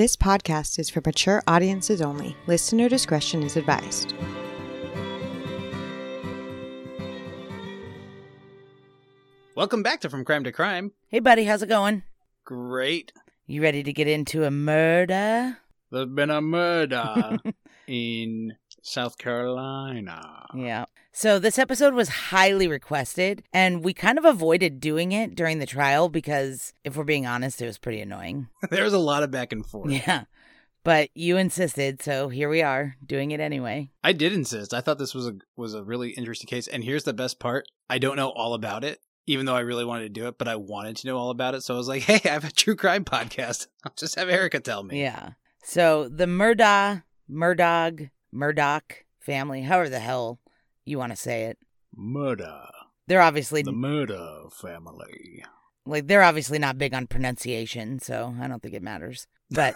[0.00, 2.34] This podcast is for mature audiences only.
[2.46, 4.14] Listener discretion is advised.
[9.54, 10.92] Welcome back to From Crime to Crime.
[11.08, 12.02] Hey, buddy, how's it going?
[12.46, 13.12] Great.
[13.46, 15.58] You ready to get into a murder?
[15.90, 17.36] There's been a murder
[17.86, 20.46] in South Carolina.
[20.54, 20.86] Yeah.
[21.12, 25.66] So, this episode was highly requested, and we kind of avoided doing it during the
[25.66, 28.48] trial because, if we're being honest, it was pretty annoying.
[28.70, 29.90] there was a lot of back and forth.
[29.90, 30.24] Yeah.
[30.84, 33.90] But you insisted, so here we are, doing it anyway.
[34.04, 34.72] I did insist.
[34.72, 36.68] I thought this was a was a really interesting case.
[36.68, 39.84] And here's the best part: I don't know all about it, even though I really
[39.84, 40.38] wanted to do it.
[40.38, 42.44] But I wanted to know all about it, so I was like, "Hey, I have
[42.44, 43.66] a true crime podcast.
[43.84, 45.30] I'll just have Erica tell me." Yeah.
[45.62, 50.38] So, the Murdaugh, Murdaugh, Murdoch family, however the hell
[50.84, 51.58] you want to say it,
[51.96, 52.62] Murder.
[53.06, 55.44] they're obviously The murder family.
[55.86, 59.26] like they're obviously not big on pronunciation, so I don't think it matters.
[59.50, 59.74] But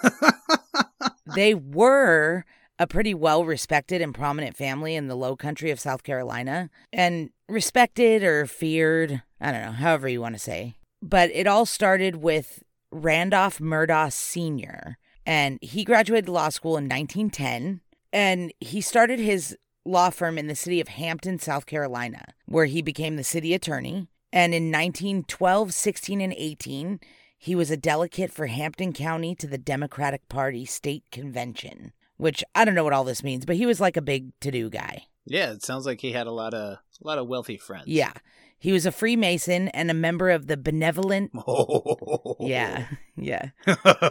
[1.35, 2.45] they were
[2.79, 7.31] a pretty well respected and prominent family in the low country of South Carolina and
[7.49, 10.75] respected or feared, I don't know, however you want to say.
[11.03, 14.99] But it all started with Randolph Murdaugh Sr.
[15.27, 17.81] And he graduated law school in 1910
[18.13, 22.83] and he started his law firm in the city of Hampton, South Carolina, where he
[22.83, 24.09] became the city attorney.
[24.33, 27.01] And in 1912, 16, and 18,
[27.39, 32.65] he was a delegate for Hampton County to the Democratic Party State Convention, which I
[32.65, 35.05] don't know what all this means, but he was like a big to do guy.
[35.27, 37.87] Yeah, it sounds like he had a lot of a lot of wealthy friends.
[37.87, 38.13] Yeah.
[38.59, 41.33] He was a Freemason and a member of the Benevolent.
[41.47, 42.37] Oh.
[42.41, 42.87] Yeah.
[43.17, 43.51] Yeah.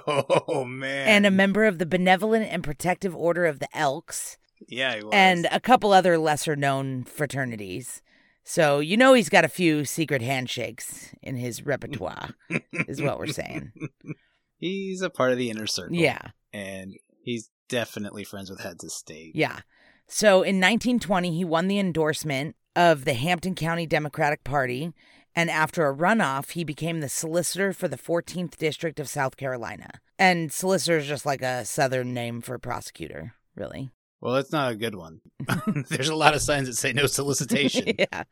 [0.08, 1.08] oh man.
[1.10, 4.38] And a member of the Benevolent and Protective Order of the Elks
[4.68, 5.12] yeah, he was.
[5.14, 8.02] and a couple other lesser known fraternities.
[8.44, 12.32] So you know he's got a few secret handshakes in his repertoire,
[12.74, 13.72] is what we're saying.
[14.58, 15.96] he's a part of the inner circle.
[15.96, 16.30] Yeah.
[16.52, 19.36] and he's definitely friends with heads of state.
[19.36, 19.60] Yeah.
[20.08, 24.92] So in 1920, he won the endorsement of the Hampton County Democratic Party.
[25.36, 29.90] And after a runoff, he became the solicitor for the 14th District of South Carolina.
[30.20, 33.90] And solicitor is just like a southern name for prosecutor, really.
[34.24, 35.20] Well, that's not a good one.
[35.90, 37.94] There's a lot of signs that say no solicitation.
[38.00, 38.24] yeah.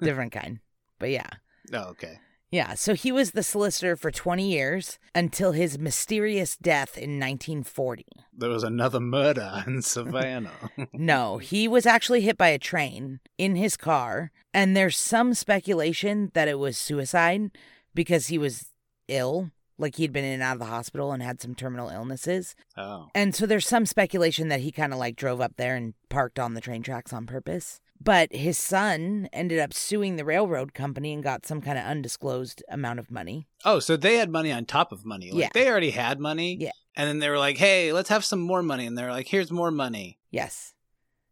[0.00, 0.60] Different kind.
[0.98, 1.28] But yeah.
[1.74, 2.20] oh, okay.
[2.50, 2.72] Yeah.
[2.72, 8.06] So he was the solicitor for 20 years until his mysterious death in 1940.
[8.34, 10.52] There was another murder in Savannah.
[10.94, 16.30] No, he was actually hit by a train in his car, and there's some speculation
[16.32, 17.50] that it was suicide
[17.94, 18.68] because he was
[19.08, 22.54] ill, like he'd been in and out of the hospital and had some terminal illnesses.
[22.76, 23.08] oh.
[23.14, 26.38] And so there's some speculation that he kind of like drove up there and parked
[26.38, 27.80] on the train tracks on purpose.
[28.00, 32.62] But his son ended up suing the railroad company and got some kind of undisclosed
[32.68, 33.48] amount of money.
[33.64, 35.30] Oh, so they had money on top of money.
[35.30, 35.48] Like Yeah.
[35.54, 36.56] they already had money.
[36.60, 36.72] Yeah.
[36.94, 38.86] And then they were like, hey, let's have some more money.
[38.86, 40.18] And they're like, here's more money.
[40.30, 40.74] Yes.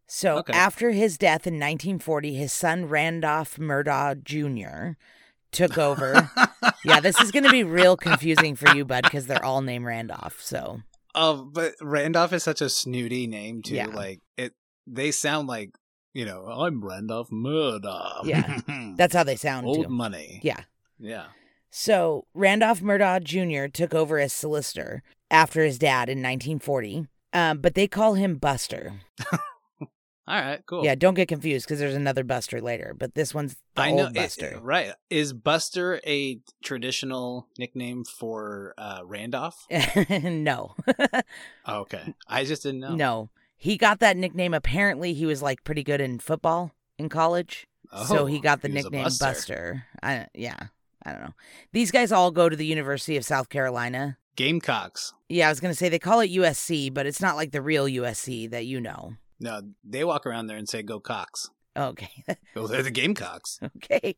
[0.07, 0.53] So Okay.
[0.53, 4.99] after his death in 1940, his son Randolph Murdaugh Jr.
[5.55, 6.31] took over.
[6.85, 9.87] yeah, this is going to be real confusing for you, bud, because they're all named
[9.87, 10.41] Randolph.
[10.43, 10.81] So
[11.15, 13.77] Oh, but Randolph is such a snooty name too.
[13.77, 13.87] Yeah.
[13.87, 14.53] Like it,
[14.87, 15.71] they sound like
[16.13, 18.25] you know, I'm Randolph Murdaugh.
[18.25, 18.61] Yeah.
[18.97, 19.89] that's how they sound old too.
[19.89, 20.41] money.
[20.43, 20.61] Yeah.
[20.99, 21.27] Yeah.
[21.71, 23.67] So Randolph Murdaugh Jr.
[23.69, 27.09] took over as solicitor after his dad in 1940.
[27.33, 29.01] Um, but they call him Buster.
[30.27, 30.61] All right.
[30.65, 30.85] Cool.
[30.85, 33.99] Yeah, don't get confused because there's another Buster later, but this one's the I old
[33.99, 34.07] know.
[34.07, 34.59] it- Buster.
[34.63, 34.93] right.
[35.11, 39.67] Is Buster a traditional nickname for uh, Randolph?
[40.11, 40.75] no.
[41.67, 42.15] Oh, okay.
[42.29, 42.95] I just didn't know.
[42.95, 43.31] No.
[43.57, 44.53] He got that nickname.
[44.53, 47.67] Apparently, he was like pretty good in football in college.
[48.07, 49.25] so he Oh, got the a nickname buster.
[49.25, 49.85] Buster.
[50.03, 50.57] I, yeah.
[51.07, 51.35] I don't know.
[51.73, 54.19] These guys all go to the University of South Carolina.
[54.37, 55.13] Gamecocks.
[55.29, 57.63] Yeah, I was going to say they call it USC, but it's not like the
[57.63, 59.15] real USC that you know.
[59.45, 62.25] No, they walk around there and say "Go Cox." Okay.
[62.57, 63.59] Oh, they're the Gamecocks.
[63.77, 64.17] okay.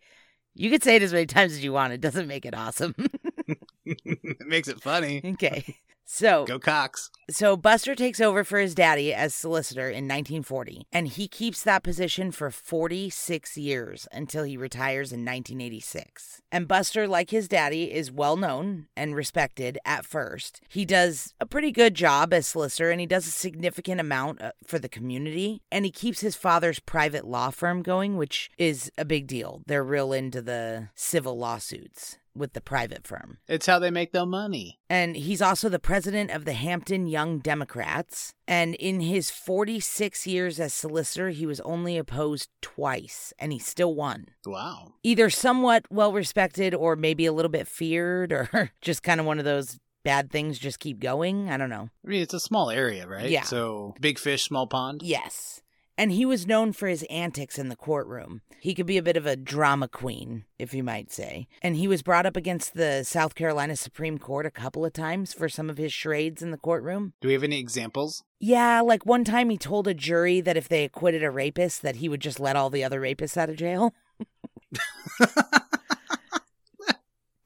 [0.54, 1.92] You could say it as many times as you want.
[1.92, 2.94] It doesn't make it awesome.
[3.84, 5.20] it makes it funny.
[5.24, 5.64] okay.
[6.08, 7.10] So, Go Cox.
[7.28, 11.82] So Buster takes over for his daddy as solicitor in 1940, and he keeps that
[11.82, 16.42] position for 46 years until he retires in 1986.
[16.52, 20.60] And Buster, like his daddy, is well known and respected at first.
[20.68, 24.52] He does a pretty good job as solicitor, and he does a significant amount uh,
[24.64, 29.04] for the community, and he keeps his father's private law firm going, which is a
[29.04, 29.62] big deal.
[29.66, 33.38] They're real into the civil lawsuits with the private firm.
[33.48, 34.78] It's how they make their money.
[34.88, 38.32] And he's also the president of the Hampton Young Democrats.
[38.46, 43.94] And in his 46 years as solicitor, he was only opposed twice, and he still
[43.94, 44.26] won.
[44.44, 44.94] Wow.
[45.02, 49.38] Either somewhat well respected or maybe a little bit feared, or just kind of one
[49.38, 51.50] of those bad things just keep going.
[51.50, 51.90] I don't know.
[52.04, 53.28] I mean, it's a small area, right?
[53.28, 53.42] Yeah.
[53.42, 55.02] So big fish, small pond.
[55.02, 55.62] Yes.
[55.98, 58.42] And he was known for his antics in the courtroom.
[58.60, 61.48] He could be a bit of a drama queen, if you might say.
[61.62, 65.32] And he was brought up against the South Carolina Supreme Court a couple of times
[65.32, 67.14] for some of his charades in the courtroom.
[67.22, 68.24] Do we have any examples?
[68.38, 71.96] Yeah, like one time he told a jury that if they acquitted a rapist that
[71.96, 73.94] he would just let all the other rapists out of jail.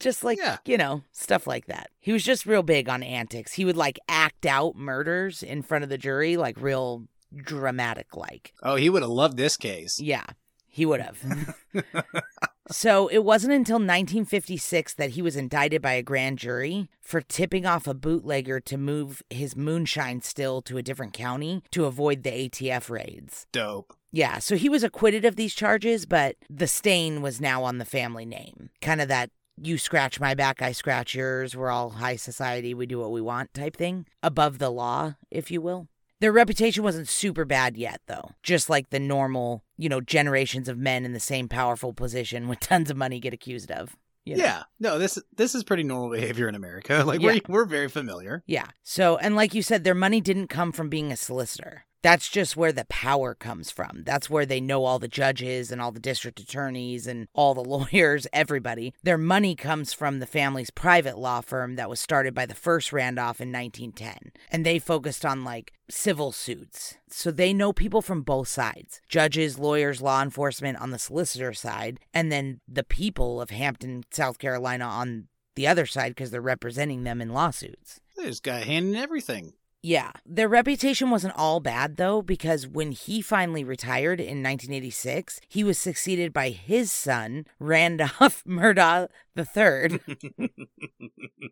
[0.00, 0.56] just like, Yeah.
[0.64, 1.90] you know, stuff like that.
[2.00, 3.52] He was just real big on antics.
[3.52, 7.04] He would like act out murders in front of the jury like real
[7.34, 8.52] dramatic like.
[8.62, 10.00] Oh, he would have loved this case.
[10.00, 10.24] Yeah,
[10.66, 11.54] he would have.
[12.70, 17.66] so it wasn't until 1956 that he was indicted by a grand jury for tipping
[17.66, 22.48] off a bootlegger to move his moonshine still to a different county to avoid the
[22.48, 23.46] ATF raids.
[23.52, 23.94] Dope.
[24.12, 27.84] Yeah, so he was acquitted of these charges, but the stain was now on the
[27.84, 28.70] family name.
[28.80, 29.30] Kind of that
[29.62, 33.20] you scratch my back, I scratch yours, we're all high society, we do what we
[33.20, 34.06] want type thing.
[34.22, 35.88] Above the law, if you will.
[36.20, 38.30] Their reputation wasn't super bad yet, though.
[38.42, 42.60] Just like the normal, you know, generations of men in the same powerful position with
[42.70, 43.96] tons of money get accused of.
[44.24, 44.44] you know?
[44.44, 44.62] Yeah.
[44.78, 47.02] No, this this is pretty normal behavior in America.
[47.06, 47.38] Like Yeah.
[47.48, 48.42] we're we're very familiar.
[48.46, 48.66] Yeah.
[48.82, 51.84] So, and like you said, their money didn't come from being a solicitor.
[52.02, 54.04] That's just where the power comes from.
[54.04, 57.60] That's where they know all the judges and all the district attorneys and all the
[57.64, 58.94] lawyers, everybody.
[59.02, 62.92] Their money comes from the family's private law firm that was started by the first
[62.92, 64.32] Randolph in 1910.
[64.50, 66.96] And they focused on like civil suits.
[67.08, 72.00] So they know people from both sides judges, lawyers, law enforcement on the solicitor side,
[72.14, 77.04] and then the people of Hampton, South Carolina on the other side because they're representing
[77.04, 78.00] them in lawsuits.
[78.16, 79.54] This guy handing everything.
[79.82, 80.12] Yeah.
[80.26, 85.78] Their reputation wasn't all bad, though, because when he finally retired in 1986, he was
[85.78, 90.00] succeeded by his son, Randolph Murdaugh III.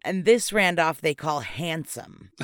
[0.04, 2.30] and this Randolph they call Handsome.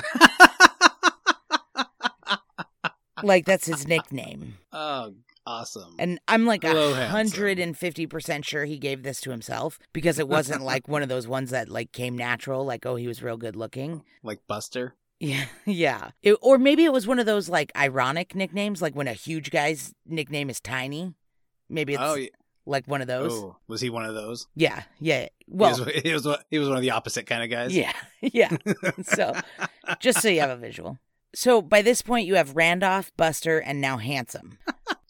[3.23, 4.57] like, that's his nickname.
[4.73, 5.13] oh,
[5.45, 5.95] awesome.
[5.99, 10.17] And I'm like Hello, hundred and fifty percent sure he gave this to himself because
[10.17, 13.21] it wasn't like one of those ones that like came natural, like oh he was
[13.21, 14.03] real good looking.
[14.23, 14.95] like Buster.
[15.19, 16.11] Yeah, yeah.
[16.21, 19.51] It, or maybe it was one of those like ironic nicknames, like when a huge
[19.51, 21.15] guy's nickname is tiny.
[21.69, 22.29] Maybe oh, it's oh, yeah.
[22.65, 23.31] like one of those.
[23.33, 24.47] oh, was he one of those?
[24.55, 25.27] Yeah, yeah.
[25.39, 27.75] he Well, was, he was he was one of the opposite kind of guys.
[27.75, 28.55] yeah, yeah.
[29.03, 29.33] so,
[29.99, 30.99] just so you have a visual.
[31.33, 34.57] So by this point, you have Randolph, Buster, and now Handsome.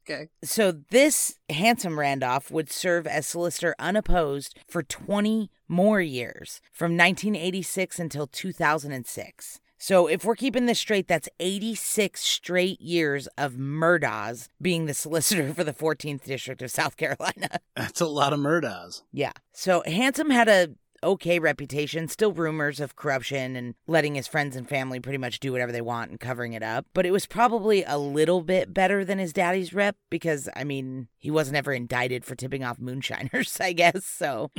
[0.08, 0.30] Okay.
[0.44, 8.00] So this handsome Randolph would serve as solicitor unopposed for 20 more years, from 1986
[8.00, 9.60] until 2006.
[9.78, 15.54] So if we're keeping this straight, that's 86 straight years of Murdaughs being the solicitor
[15.54, 17.60] for the 14th District of South Carolina.
[17.76, 19.02] That's a lot of Murdaughs.
[19.12, 19.34] Yeah.
[19.52, 20.70] So Handsome had a
[21.06, 25.52] okay reputation, still rumors of corruption and letting his friends and family pretty much do
[25.52, 26.86] whatever they want and covering it up.
[26.94, 31.08] But it was probably a little bit better than his daddy's rep because I mean,
[31.18, 34.06] he wasn't ever indicted for tipping off moonshiners, I guess.
[34.06, 34.52] So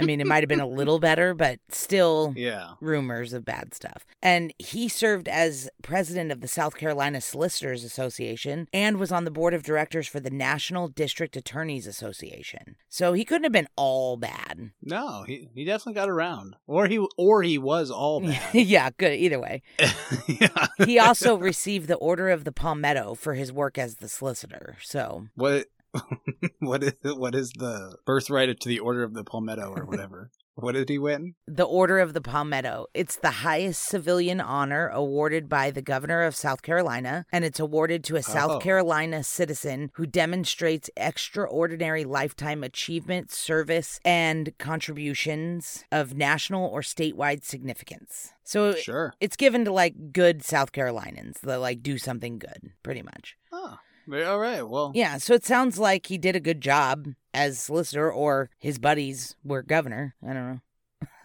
[0.00, 2.72] I mean, it might have been a little better, but still Yeah.
[2.80, 4.04] rumors of bad stuff.
[4.22, 9.30] And he served as president of the South Carolina Solicitors Association and was on the
[9.30, 12.76] board of directors for the National District Attorneys Association.
[12.88, 14.70] So he couldn't have been all bad.
[14.82, 18.54] No, he he definitely got around, or he or he was all bad.
[18.54, 19.12] yeah, good.
[19.18, 19.62] Either way.
[20.28, 20.66] yeah.
[20.84, 24.76] He also received the Order of the Palmetto for his work as the solicitor.
[24.82, 25.66] So, What
[26.60, 30.30] what is what is the birthright to the Order of the Palmetto or whatever?
[30.60, 31.34] what did he win?
[31.46, 32.86] the Order of the Palmetto.
[32.92, 38.02] It's the highest civilian honor awarded by the governor of South Carolina, and it's awarded
[38.04, 38.58] to a South Oh.
[38.58, 48.32] Carolina citizen who demonstrates extraordinary lifetime achievement, service, and contributions of national or statewide significance.
[48.42, 49.14] So Sure.
[49.20, 53.36] it's given to like good South Carolinians that like do something good, pretty much.
[53.52, 53.78] Oh,
[54.10, 54.62] all right.
[54.66, 58.78] Well, Yeah, so it sounds like he did a good job as solicitor, or his
[58.78, 60.14] buddies were governor.
[60.26, 60.60] I don't know.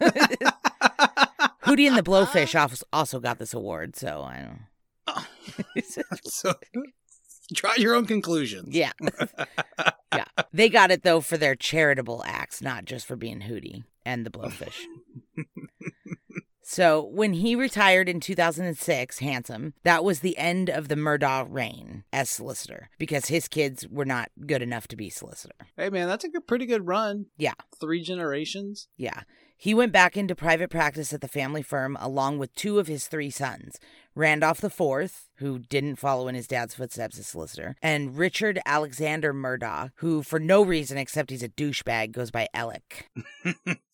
[1.64, 4.60] Hootie and the Blowfish als- also got this award, so I don't
[5.16, 5.22] know.
[6.24, 6.52] so
[7.52, 8.74] draw your own conclusions.
[8.74, 8.92] yeah.
[10.14, 10.24] yeah.
[10.52, 14.30] They got it, though, for their charitable acts, not just for being Hootie and the
[14.30, 14.80] Blowfish.
[16.74, 22.02] So when he retired in 2006, Handsome, that was the end of the Murdaugh reign
[22.12, 25.54] as solicitor because his kids were not good enough to be solicitor.
[25.76, 27.26] Hey man, that's a good, pretty good run.
[27.36, 27.54] Yeah.
[27.80, 28.88] Three generations.
[28.96, 29.20] Yeah.
[29.56, 33.06] He went back into private practice at the family firm along with two of his
[33.06, 33.78] three sons
[34.16, 39.92] Randolph IV, who didn't follow in his dad's footsteps as solicitor, and Richard Alexander Murdaugh,
[39.96, 43.08] who, for no reason except he's a douchebag, goes by Alec.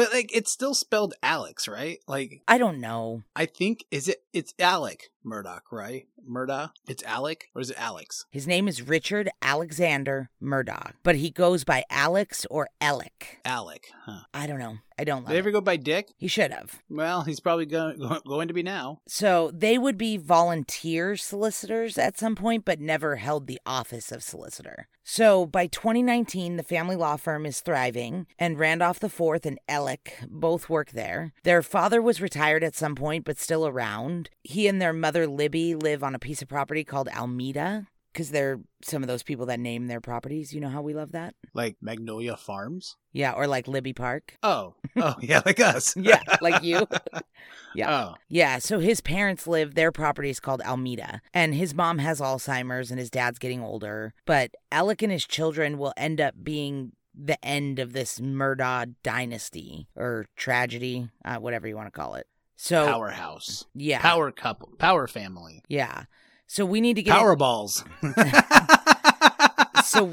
[0.00, 1.98] But like it's still spelled Alex, right?
[2.08, 3.22] Like I don't know.
[3.36, 6.06] I think is it it's Alec Murdoch, right?
[6.26, 6.72] Murdoch?
[6.88, 8.26] It's Alec or is it Alex?
[8.30, 13.38] His name is Richard Alexander Murdoch, but he goes by Alex or Alec.
[13.44, 14.20] Alec, huh?
[14.32, 14.78] I don't know.
[15.00, 16.12] I don't Did love he ever go by Dick?
[16.18, 16.82] He should have.
[16.90, 19.00] Well, he's probably going going to be now.
[19.08, 24.22] So they would be volunteer solicitors at some point, but never held the office of
[24.22, 24.88] solicitor.
[25.02, 30.68] So by 2019, the family law firm is thriving, and Randolph IV and Alec both
[30.68, 31.32] work there.
[31.42, 34.28] Their father was retired at some point, but still around.
[34.44, 37.86] He and their mother Libby live on a piece of property called Almeda.
[38.12, 40.52] Because they're some of those people that name their properties.
[40.52, 41.36] You know how we love that?
[41.54, 42.96] Like Magnolia Farms?
[43.12, 44.36] Yeah, or like Libby Park.
[44.42, 44.74] Oh.
[44.96, 45.96] Oh, yeah, like us.
[45.96, 46.86] Yeah, like you.
[47.74, 48.08] Yeah.
[48.10, 48.14] Oh.
[48.28, 52.90] Yeah, so his parents live, their property is called Almeda, and his mom has Alzheimer's
[52.90, 54.12] and his dad's getting older.
[54.26, 59.86] But Alec and his children will end up being the end of this Murdaugh dynasty
[59.94, 62.26] or tragedy, uh, whatever you want to call it.
[62.62, 63.64] So, Powerhouse.
[63.74, 64.02] yeah.
[64.02, 64.74] Power couple.
[64.76, 65.62] Power family.
[65.66, 66.04] Yeah.
[66.46, 67.14] So we need to get.
[67.14, 67.82] Power balls.
[69.82, 70.12] so,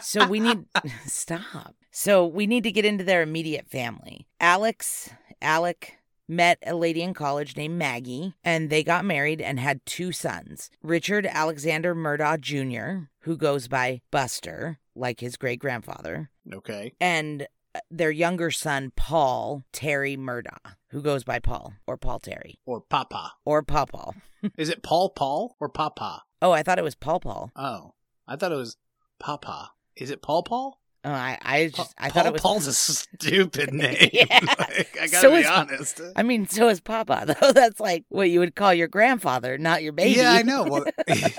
[0.00, 0.64] so we need.
[1.06, 1.74] Stop.
[1.90, 4.26] So we need to get into their immediate family.
[4.40, 5.10] Alex,
[5.42, 10.12] Alec met a lady in college named Maggie, and they got married and had two
[10.12, 16.94] sons Richard Alexander Murdaugh Jr., who goes by Buster, like his great grandfather, okay.
[16.98, 17.46] and
[17.90, 23.32] their younger son, Paul Terry Murdaugh, who goes by Paul, or Paul Terry, Or Papa.
[23.44, 24.12] or Papa.
[24.56, 26.22] Is it Paul Paul or Papa?
[26.40, 27.50] Oh, I thought it was Paul Paul.
[27.56, 27.94] Oh.
[28.26, 28.76] I thought it was
[29.18, 29.70] Papa.
[29.96, 30.80] Is it Paul Paul?
[31.04, 32.42] Oh, I, I just, I Paul thought it was.
[32.42, 34.10] Paul's a stupid name.
[34.12, 34.40] Yeah.
[34.42, 36.00] Like, I gotta So be is- honest.
[36.16, 37.52] I mean, so is Papa, though.
[37.52, 40.18] That's like what you would call your grandfather, not your baby.
[40.18, 40.64] Yeah, I know.
[40.64, 40.84] Well,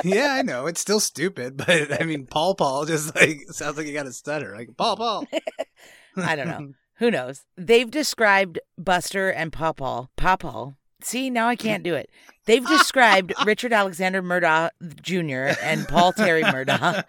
[0.04, 0.66] yeah, I know.
[0.66, 4.14] It's still stupid, but I mean, Paul Paul just like sounds like you got a
[4.14, 4.56] stutter.
[4.58, 5.26] Like Paul Paul.
[6.18, 6.74] I don't know.
[6.96, 7.46] Who knows?
[7.56, 10.08] They've described Buster and Pawpaw.
[10.18, 10.72] Pawpaw.
[11.02, 12.10] See, now I can't do it.
[12.46, 14.70] They've described Richard Alexander Murdaugh
[15.02, 15.58] Jr.
[15.64, 17.04] and Paul Terry Murdaugh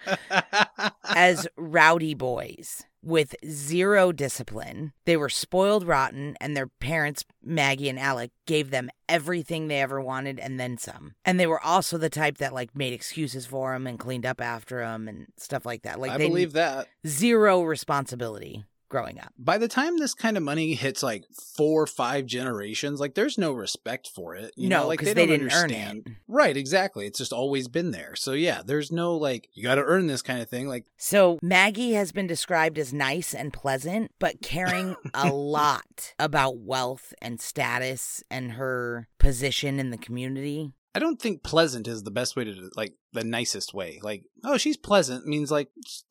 [1.05, 4.93] as rowdy boys with zero discipline.
[5.07, 10.01] They were spoiled rotten, and their parents, Maggie and Alec, gave them everything they ever
[10.01, 11.15] wanted and then some.
[11.25, 14.41] And they were also the type that like made excuses for them and cleaned up
[14.41, 15.99] after them and stuff like that.
[15.99, 16.89] Like I they believe that.
[17.07, 19.33] zero responsibility growing up.
[19.39, 21.25] By the time this kind of money hits like
[21.57, 24.53] four or five generations, like there's no respect for it.
[24.57, 26.03] You no, know, like they, they, don't didn't earn understand.
[26.07, 26.13] it.
[26.29, 27.07] Right, exactly.
[27.07, 28.15] It's just always been there.
[28.17, 30.69] So yeah, there's no like you got to earn this kind of thing.
[30.69, 36.59] Like So Maggie has been described as nice and pleasant, but caring a lot about
[36.59, 40.73] wealth and status and her position in the community.
[40.95, 44.01] I don't think pleasant is the best way to like the nicest way.
[44.03, 45.69] Like oh, she's pleasant means like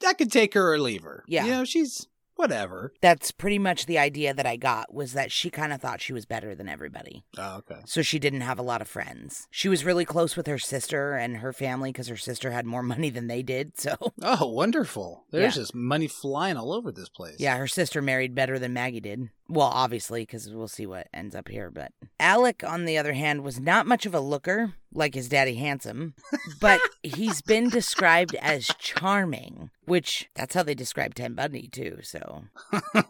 [0.07, 1.23] I could take her or leave her.
[1.27, 1.45] Yeah.
[1.45, 2.07] you know she's
[2.39, 2.93] whatever.
[3.01, 6.13] That's pretty much the idea that I got was that she kind of thought she
[6.13, 7.23] was better than everybody.
[7.37, 7.81] Oh, okay.
[7.85, 9.47] So she didn't have a lot of friends.
[9.51, 12.83] She was really close with her sister and her family because her sister had more
[12.93, 13.77] money than they did.
[13.79, 15.25] So Oh, wonderful.
[15.31, 15.61] There's Yeah.
[15.61, 17.35] just money flying all over this place.
[17.39, 19.29] Yeah, her sister married better than Maggie did.
[19.51, 21.71] Well, obviously, because we'll see what ends up here.
[21.71, 25.55] But Alec, on the other hand, was not much of a looker, like his daddy
[25.55, 26.13] Handsome,
[26.61, 31.97] but he's been described as charming, which that's how they describe Ted Bundy, too.
[32.03, 32.43] So,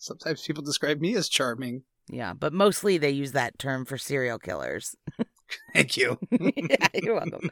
[0.00, 1.84] Sometimes people describe me as charming.
[2.08, 4.96] yeah, but mostly they use that term for serial killers.
[5.74, 6.18] Thank you.
[6.30, 7.50] yeah, you're welcome.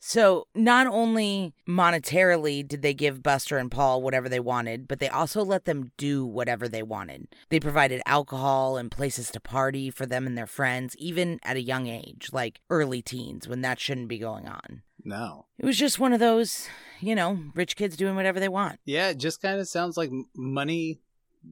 [0.00, 5.08] So, not only monetarily did they give Buster and Paul whatever they wanted, but they
[5.08, 7.26] also let them do whatever they wanted.
[7.48, 11.60] They provided alcohol and places to party for them and their friends, even at a
[11.62, 14.82] young age, like early teens, when that shouldn't be going on.
[15.04, 15.46] No.
[15.58, 16.68] It was just one of those,
[17.00, 18.78] you know, rich kids doing whatever they want.
[18.84, 21.00] Yeah, it just kind of sounds like money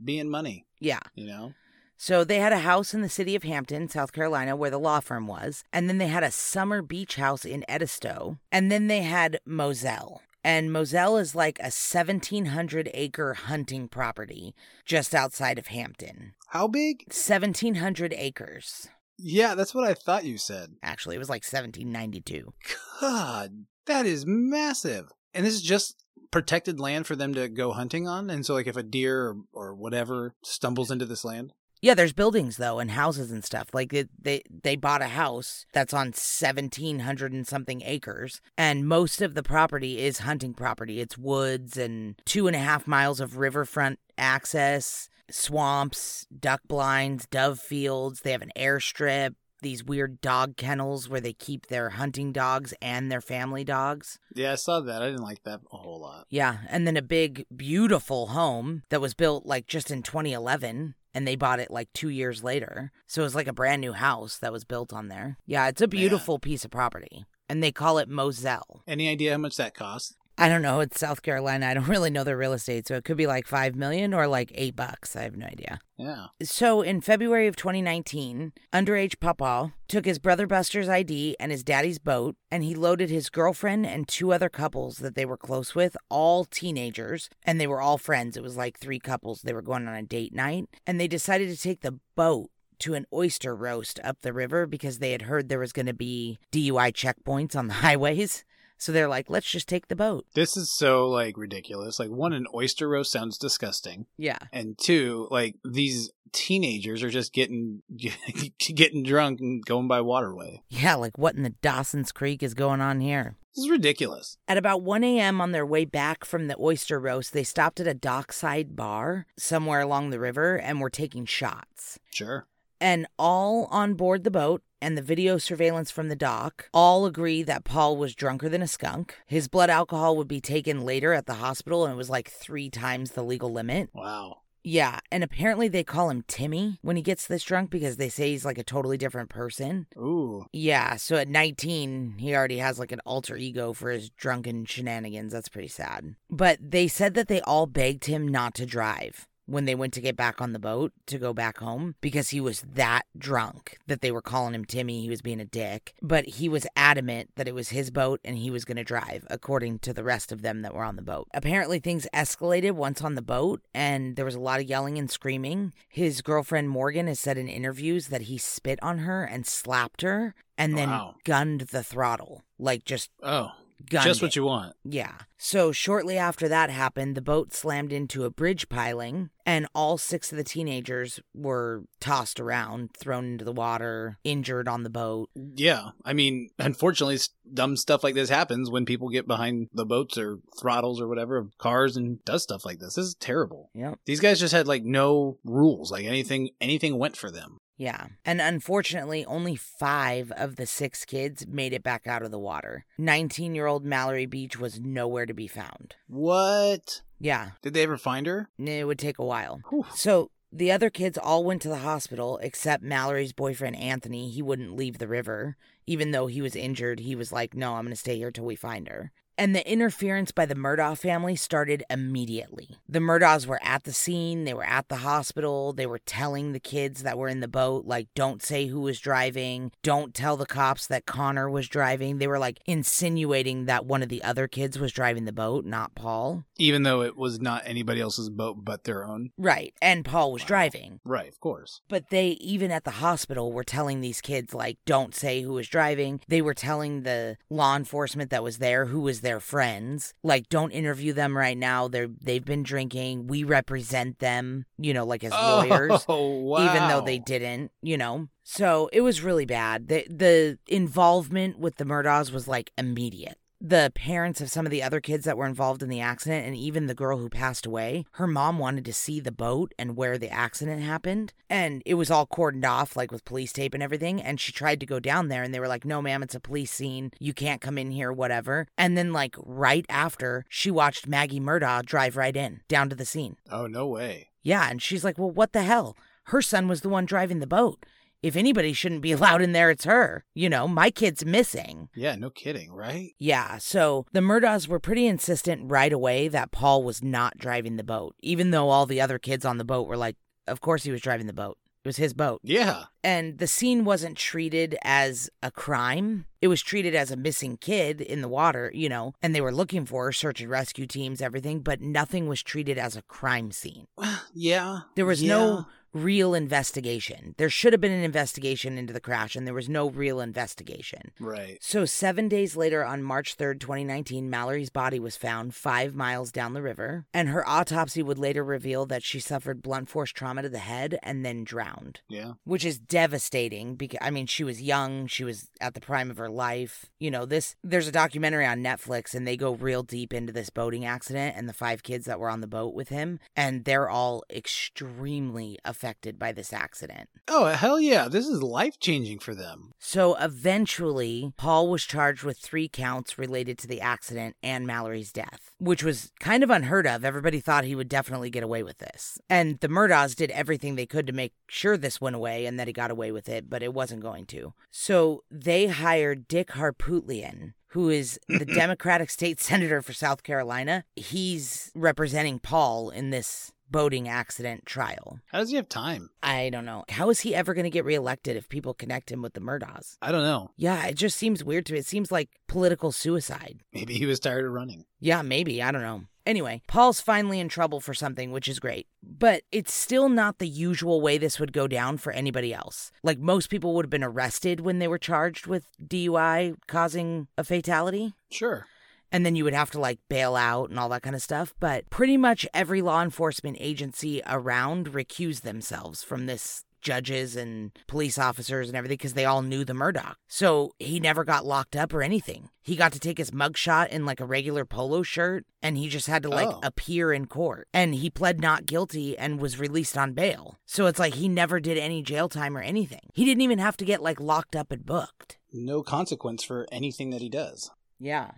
[0.04, 1.00] being money, Yeah.
[1.14, 1.52] you know?
[1.96, 5.00] So they had a house in the city of Hampton, South Carolina, where the law
[5.00, 5.64] firm was.
[5.72, 8.38] And then they had a summer beach house in Edisto.
[8.52, 10.20] And then they had Moselle.
[10.44, 16.34] And Moselle is like a 1,700 acre hunting property just outside of Hampton.
[16.48, 17.04] How big?
[17.08, 18.88] 1,700 acres.
[19.18, 20.76] Yeah, that's what I thought you said.
[20.82, 22.52] Actually, it was like 1792.
[23.00, 25.10] God, that is massive.
[25.34, 28.30] And this is just protected land for them to go hunting on?
[28.30, 31.52] And so, like, if a deer or, or whatever stumbles into this land?
[31.86, 33.68] Yeah, there's buildings though and houses and stuff.
[33.72, 38.88] Like it, they they bought a house that's on seventeen hundred and something acres, and
[38.88, 41.00] most of the property is hunting property.
[41.00, 47.60] It's woods and two and a half miles of riverfront access, swamps, duck blinds, dove
[47.60, 48.22] fields.
[48.22, 49.36] They have an airstrip.
[49.62, 54.18] these weird dog kennels where they keep their hunting dogs and their family dogs.
[54.34, 55.02] Yeah, I saw that.
[55.02, 56.26] I didn't like that a whole lot.
[56.30, 60.94] Yeah, and then a big, beautiful home that was built like just in 2011.
[61.16, 62.92] And they bought it like two years later.
[63.06, 65.38] So it was like a brand new house that was built on there.
[65.46, 67.24] Yeah, it's a beautiful piece of property.
[67.48, 68.82] And they call it Moselle.
[68.86, 70.14] Any idea how much that cost?
[70.38, 70.80] I don't know.
[70.80, 71.66] It's South Carolina.
[71.66, 72.86] I don't really know their real estate.
[72.86, 75.16] So it could be like five million or like eight bucks.
[75.16, 75.78] I have no idea.
[75.96, 76.26] Yeah.
[76.42, 81.98] So in February of 2019, underage Papa took his brother Buster's ID and his daddy's
[81.98, 85.96] boat, and he loaded his girlfriend and two other couples that they were close with,
[86.10, 88.36] all teenagers, and they were all friends.
[88.36, 89.42] It was like three couples.
[89.42, 92.50] They were going on a date night, and they decided to take the boat
[92.80, 95.94] to an oyster roast up the river because they had heard there was going to
[95.94, 98.44] be DUI checkpoints on the highways.
[98.78, 100.26] So they're like, let's just take the boat.
[100.34, 101.98] This is so like ridiculous.
[101.98, 104.38] Like one, an oyster roast sounds disgusting, Yeah.
[104.52, 107.82] and two, like these teenagers are just getting
[108.58, 110.62] getting drunk and going by waterway.
[110.68, 113.36] Yeah, like what in the Dawson's Creek is going on here?
[113.54, 114.36] This is ridiculous.
[114.46, 115.40] At about 1 a.m.
[115.40, 119.80] on their way back from the oyster roast, they stopped at a dockside bar somewhere
[119.80, 121.98] along the river and were taking shots.
[122.12, 122.46] Sure.
[122.82, 127.42] And all on board the boat and the video surveillance from the dock all agree
[127.42, 129.16] that Paul was drunker than a skunk.
[129.26, 132.70] His blood alcohol would be taken later at the hospital and it was like three
[132.70, 133.90] times the legal limit.
[133.92, 134.38] Wow.
[134.68, 138.30] Yeah, and apparently they call him Timmy when he gets this drunk because they say
[138.30, 139.86] he's like a totally different person.
[139.96, 140.46] Ooh.
[140.52, 145.32] Yeah, so at 19, he already has like an alter ego for his drunken shenanigans.
[145.32, 146.16] That's pretty sad.
[146.28, 150.00] But they said that they all begged him not to drive when they went to
[150.00, 154.00] get back on the boat to go back home because he was that drunk that
[154.00, 155.00] they were calling him Timmy.
[155.02, 155.94] He was being a dick.
[156.02, 159.24] But he was adamant that it was his boat and he was going to drive,
[159.30, 161.28] according to the rest of them that were on the boat.
[161.32, 165.10] Apparently, things escalated once on the boat and there was a lot of yelling and
[165.10, 165.72] screaming.
[165.88, 170.34] His girlfriend Morgan has said in interviews that he spit on her and slapped her
[170.58, 171.14] and then Wow.
[171.24, 172.42] gunned the throttle.
[172.58, 173.52] Like just Oh,
[173.84, 174.22] just it.
[174.22, 174.74] what you want.
[174.84, 175.12] Yeah.
[175.38, 180.32] So shortly after that happened, the boat slammed into a bridge piling, and all six
[180.32, 185.30] of the teenagers were tossed around, thrown into the water, injured on the boat.
[185.34, 185.90] Yeah.
[186.04, 187.18] I mean, unfortunately,
[187.52, 191.36] dumb stuff like this happens when people get behind the boats or throttles or whatever
[191.36, 192.94] of cars and does stuff like this.
[192.94, 193.70] This is terrible.
[193.74, 193.94] Yeah.
[194.06, 195.90] These guys just had like no rules.
[195.92, 197.58] Like anything, anything went for them.
[197.76, 198.06] Yeah.
[198.24, 202.84] And unfortunately, only five of the six kids made it back out of the water.
[202.98, 205.96] 19 year old Mallory Beach was nowhere to be found.
[206.08, 207.02] What?
[207.18, 207.50] Yeah.
[207.62, 208.48] Did they ever find her?
[208.58, 209.60] It would take a while.
[209.70, 209.86] Whew.
[209.94, 214.30] So the other kids all went to the hospital except Mallory's boyfriend Anthony.
[214.30, 215.56] He wouldn't leave the river.
[215.86, 218.44] Even though he was injured, he was like, no, I'm going to stay here till
[218.44, 219.12] we find her.
[219.38, 222.78] And the interference by the Murdaugh family started immediately.
[222.88, 226.60] The Murdaughs were at the scene, they were at the hospital, they were telling the
[226.60, 230.46] kids that were in the boat, like, don't say who was driving, don't tell the
[230.46, 232.18] cops that Connor was driving.
[232.18, 235.94] They were like insinuating that one of the other kids was driving the boat, not
[235.94, 236.44] Paul.
[236.56, 239.30] Even though it was not anybody else's boat but their own.
[239.36, 239.74] Right.
[239.82, 240.46] And Paul was Wow.
[240.48, 241.00] driving.
[241.04, 241.82] Right, of course.
[241.88, 245.68] But they, even at the hospital, were telling these kids, like, don't say who was
[245.68, 246.20] driving.
[246.28, 250.70] They were telling the law enforcement that was there who was their friends, like, don't
[250.70, 251.88] interview them right now.
[251.88, 253.26] They're, they've been drinking.
[253.26, 256.64] We represent them, you know, like as oh, lawyers, Oh, wow.
[256.64, 258.28] even though they didn't, you know.
[258.44, 259.88] So it was really bad.
[259.88, 263.38] The, the involvement with the Murdaughs was like immediate.
[263.60, 266.54] The parents of some of the other kids that were involved in the accident, and
[266.54, 270.18] even the girl who passed away, her mom wanted to see the boat and where
[270.18, 271.32] the accident happened.
[271.48, 274.20] And it was all cordoned off, like with police tape and everything.
[274.20, 276.40] And she tried to go down there, and they were like, no, ma'am, it's a
[276.40, 277.12] police scene.
[277.18, 278.66] You can't come in here, whatever.
[278.76, 283.06] And then, like, right after, she watched Maggie Murdaugh drive right in, down to the
[283.06, 283.36] scene.
[283.50, 284.28] Oh, no way.
[284.42, 285.96] Yeah, and she's like, "Well, what the hell?
[286.24, 287.84] Her son was the one driving the boat.
[288.22, 290.24] If anybody shouldn't be allowed in there, it's her.
[290.34, 293.10] You know, my kid's missing." Yeah, no kidding, right?
[293.18, 297.84] Yeah, so the Murdaughs were pretty insistent right away that Paul was not driving the
[297.84, 300.90] boat, even though all the other kids on the boat were like, "Of course he
[300.92, 301.58] was driving the boat.
[301.84, 302.84] It was his boat." Yeah.
[303.04, 306.26] And the scene wasn't treated as a crime.
[306.40, 309.52] It was treated as a missing kid in the water, you know, and they were
[309.54, 313.52] looking for her, search and rescue teams, everything, but nothing was treated as a crime
[313.52, 313.86] scene.
[314.38, 314.80] Yeah.
[314.96, 315.34] There was yeah.
[315.34, 317.34] no real investigation.
[317.38, 321.12] There should have been an investigation into the crash, and there was no real investigation.
[321.18, 321.58] Right.
[321.60, 326.52] So, seven days later, on March 3rd, 2019, Mallory's body was found five miles down
[326.52, 330.48] the river, and her autopsy would later reveal that she suffered blunt force trauma to
[330.48, 332.34] the head and then drowned, Yeah.
[332.44, 336.18] which is devastating because, I mean, she was young, she was at the prime of
[336.18, 336.86] her life.
[337.00, 340.50] You know, this, there's a documentary on Netflix, and they go real deep into this
[340.50, 343.88] boating accident and the five kids that were on the boat with him, and they're
[343.88, 347.08] all extremely affected affected by this accident.
[347.28, 348.08] Oh, hell yeah.
[348.08, 349.72] This is life changing for them.
[349.78, 355.52] So eventually, Paul was charged with three counts related to the accident and Mallory's death,
[355.58, 357.04] which was kind of unheard of.
[357.04, 359.18] Everybody thought he would definitely get away with this.
[359.30, 362.66] And the Murdaughs did everything they could to make sure this went away and that
[362.66, 364.54] he got away with it, but it wasn't going to.
[364.72, 370.84] So they hired Dick Harpootlian, who is the Democratic state senator for South Carolina.
[370.96, 375.20] He's representing Paul in this boating accident trial.
[375.26, 376.08] How does he have time?
[376.22, 376.84] I don't know.
[376.88, 379.98] How is he ever going to get reelected if people connect him with the Murdaughs?
[380.00, 380.52] I don't know.
[380.56, 381.80] Yeah, it just seems weird to me.
[381.80, 383.60] It seems like political suicide.
[383.74, 384.86] Maybe he was tired of running.
[384.98, 385.62] Yeah, maybe.
[385.62, 386.04] I don't know.
[386.26, 388.88] Anyway, Paul's finally in trouble for something, which is great.
[389.00, 392.90] But it's still not the usual way this would go down for anybody else.
[393.04, 397.44] Like most people would have been arrested when they were charged with DUI causing a
[397.44, 398.14] fatality.
[398.30, 398.66] Sure.
[399.12, 401.54] And then you would have to like bail out and all that kind of stuff.
[401.60, 408.18] But pretty much every law enforcement agency around recused themselves from this judges and police
[408.18, 410.14] officers and everything because they all knew the Murdaugh.
[410.28, 412.48] So he never got locked up or anything.
[412.62, 416.06] He got to take his mugshot in like a regular polo shirt and he just
[416.06, 416.60] had to like Oh.
[416.62, 417.66] appear in court.
[417.74, 420.58] And he pled not guilty and was released on bail.
[420.66, 423.10] So it's like he never did any jail time or anything.
[423.14, 425.38] He didn't even have to get like locked up and booked.
[425.52, 427.70] No consequence for anything that he does.
[427.98, 428.30] Yeah.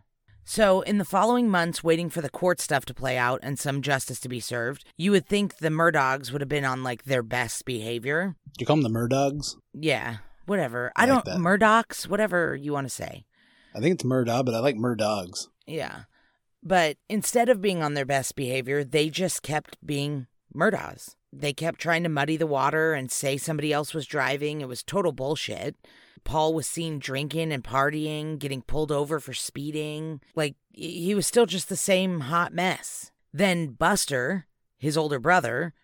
[0.51, 3.83] So, in the following months, waiting for the court stuff to play out and some
[3.83, 7.23] justice to be served, you would think the Murdochs would have been on like their
[7.23, 8.35] best behavior.
[8.57, 9.57] Do you call them the Murdogs?
[9.75, 10.91] Yeah, whatever.
[10.97, 11.43] I I, like don't.
[11.43, 13.27] Murdochs, whatever you want to say.
[13.77, 15.49] I think it's Murdaugh, but I like Murdogs.
[15.67, 16.05] Yeah.
[16.63, 21.15] But instead of being on their best behavior, they just kept being Murdochs.
[21.31, 24.63] They kept trying to muddy the water and say somebody else was driving.
[24.63, 25.77] It was total bullshit.
[26.25, 30.21] Paul was seen drinking and partying, getting pulled over for speeding.
[30.35, 33.11] Like, he was still just the same hot mess.
[33.33, 34.47] Then Buster,
[34.79, 35.75] his older brother,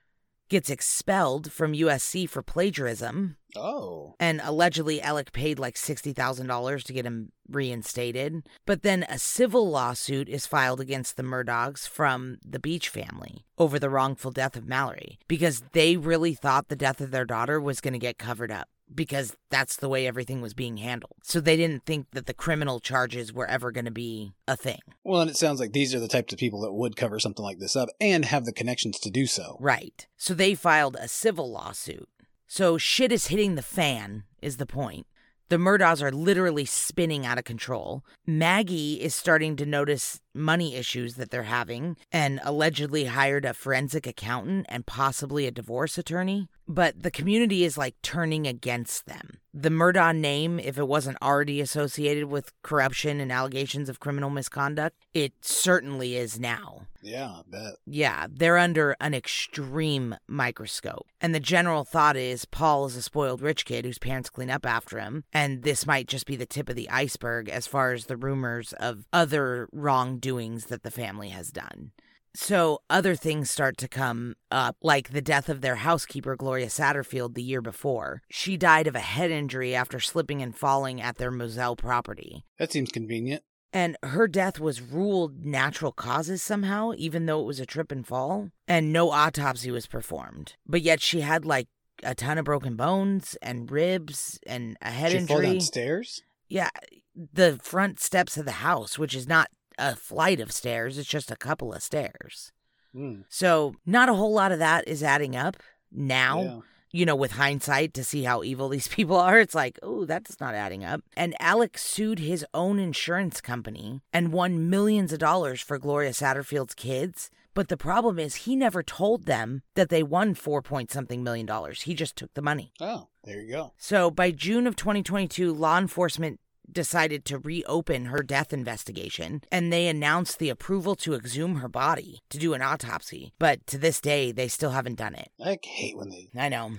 [0.48, 3.36] gets expelled from USC for plagiarism.
[3.56, 4.14] Oh.
[4.20, 8.46] And allegedly, Alec paid like $60,000 to get him reinstated.
[8.66, 13.78] But then a civil lawsuit is filed against the Murdaughs from the Beach family over
[13.78, 17.80] the wrongful death of Mallory because they really thought the death of their daughter was
[17.80, 21.16] going to get covered up because that's the way everything was being handled.
[21.22, 24.80] So they didn't think that the criminal charges were ever going to be a thing.
[25.02, 27.44] Well, and it sounds like these are the types of people that would cover something
[27.44, 29.56] like this up and have the connections to do so.
[29.60, 30.06] Right.
[30.16, 32.08] So they filed a civil lawsuit.
[32.46, 35.06] So shit is hitting the fan, is the point.
[35.50, 38.02] The Murdaughs are literally spinning out of control.
[38.26, 44.06] Maggie is starting to notice money issues that they're having and allegedly hired a forensic
[44.06, 46.48] accountant and possibly a divorce attorney.
[46.66, 49.38] But the community is like turning against them.
[49.52, 54.96] The Murdaugh name, if it wasn't already associated with corruption and allegations of criminal misconduct,
[55.12, 56.86] it certainly is now.
[57.04, 57.74] Yeah, I bet.
[57.86, 61.06] Yeah, they're under an extreme microscope.
[61.20, 64.64] And the general thought is Paul is a spoiled rich kid whose parents clean up
[64.64, 65.24] after him.
[65.32, 68.72] And this might just be the tip of the iceberg as far as the rumors
[68.74, 71.92] of other wrongdoings that the family has done.
[72.36, 77.34] So other things start to come up, like the death of their housekeeper, Gloria Satterfield,
[77.34, 78.22] the year before.
[78.28, 82.44] She died of a head injury after slipping and falling at their Moselle property.
[82.58, 83.44] That seems convenient.
[83.74, 88.06] And her death was ruled natural causes somehow, even though it was a trip and
[88.06, 88.50] fall.
[88.68, 90.54] And no autopsy was performed.
[90.64, 91.66] But yet she had like
[92.04, 95.52] a ton of broken bones and ribs and a head she fall injury.
[95.54, 96.22] downstairs?
[96.48, 96.70] Yeah,
[97.14, 101.32] the front steps of the house, which is not a flight of stairs, it's just
[101.32, 102.52] a couple of stairs.
[102.92, 103.22] Hmm.
[103.28, 105.56] So, not a whole lot of that is adding up
[105.90, 106.60] now Yeah.
[106.94, 110.40] You know, with hindsight to see how evil these people are, it's like, oh, that's
[110.40, 111.02] not adding up.
[111.16, 116.74] And Alec sued his own insurance company and won millions of dollars for Gloria Satterfield's
[116.74, 117.30] kids.
[117.52, 121.46] But the problem is, he never told them that they won four point something million
[121.46, 121.82] dollars.
[121.82, 122.72] He just took the money.
[122.80, 123.72] Oh, there you go.
[123.76, 129.86] So by June of 2022, law enforcement decided to reopen her death investigation and they
[129.88, 133.32] announced the approval to exhume her body to do an autopsy.
[133.38, 135.30] But to this day, they still haven't done it.
[135.44, 136.72] I hate when they I know.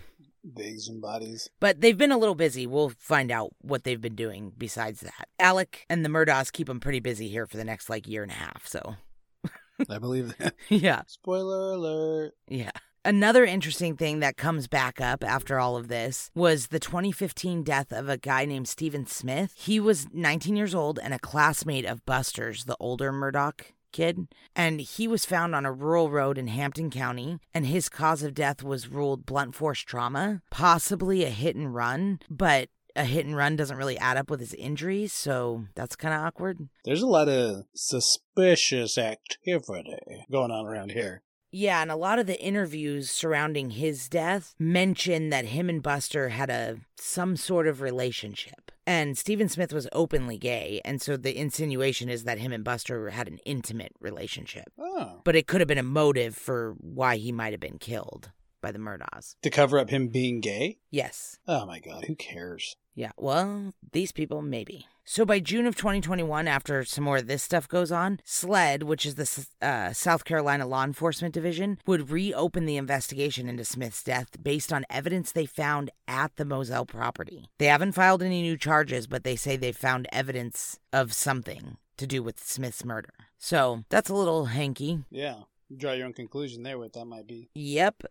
[0.44, 1.50] they exhume bodies.
[1.60, 2.68] But they've been a little busy.
[2.68, 5.28] We'll find out what they've been doing besides that.
[5.40, 8.32] Alec and the Murdaughs keep them pretty busy here for the next like year and
[8.32, 8.68] a half.
[8.68, 8.96] So,
[9.90, 10.56] I believe that.
[10.70, 11.02] yeah.
[11.08, 12.34] Spoiler alert.
[12.48, 12.72] Yeah.
[13.08, 17.92] Another interesting thing that comes back up after all of this was the 2015 death
[17.92, 19.54] of a guy named Stephen Smith.
[19.56, 23.54] He was 19 years old and a classmate of Buster's, the older Murdaugh
[23.92, 24.28] kid.
[24.56, 28.34] And he was found on a rural road in Hampton County, and his cause of
[28.34, 33.36] death was ruled blunt force trauma, possibly a hit and run, but a hit and
[33.36, 36.70] run doesn't really add up with his injuries, so that's kind of awkward.
[36.86, 41.22] There's a lot of suspicious activity going on around here.
[41.58, 46.28] Yeah, and a lot of the interviews surrounding his death mention that him and Buster
[46.28, 48.72] had a some sort of relationship.
[48.86, 53.10] And Stephen Smith was openly gay, and so the insinuation is that him and Buster
[53.10, 54.66] had an intimate relationship.
[54.78, 55.22] Oh.
[55.24, 58.32] But it could have been a motive for why he might have been killed
[58.66, 59.36] by the Murdaughs.
[59.44, 60.80] To cover up him being gay?
[60.90, 61.38] Yes.
[61.48, 62.76] Oh my god, who cares?
[62.96, 64.88] Yeah, well, these people, maybe.
[65.04, 69.06] So by June of 2021, after some more of this stuff goes on, SLED, which
[69.06, 74.42] is the uh, South Carolina Law Enforcement Division, would reopen the investigation into Smith's death
[74.42, 77.52] based on evidence they found at the Moselle property.
[77.60, 82.08] They haven't filed any new charges, but they say they found evidence of something to
[82.08, 83.14] do with Smith's murder.
[83.38, 85.04] So that's a little hanky.
[85.12, 85.42] Yeah.
[85.76, 87.50] Draw your own conclusion there what that might be.
[87.54, 88.06] Yep.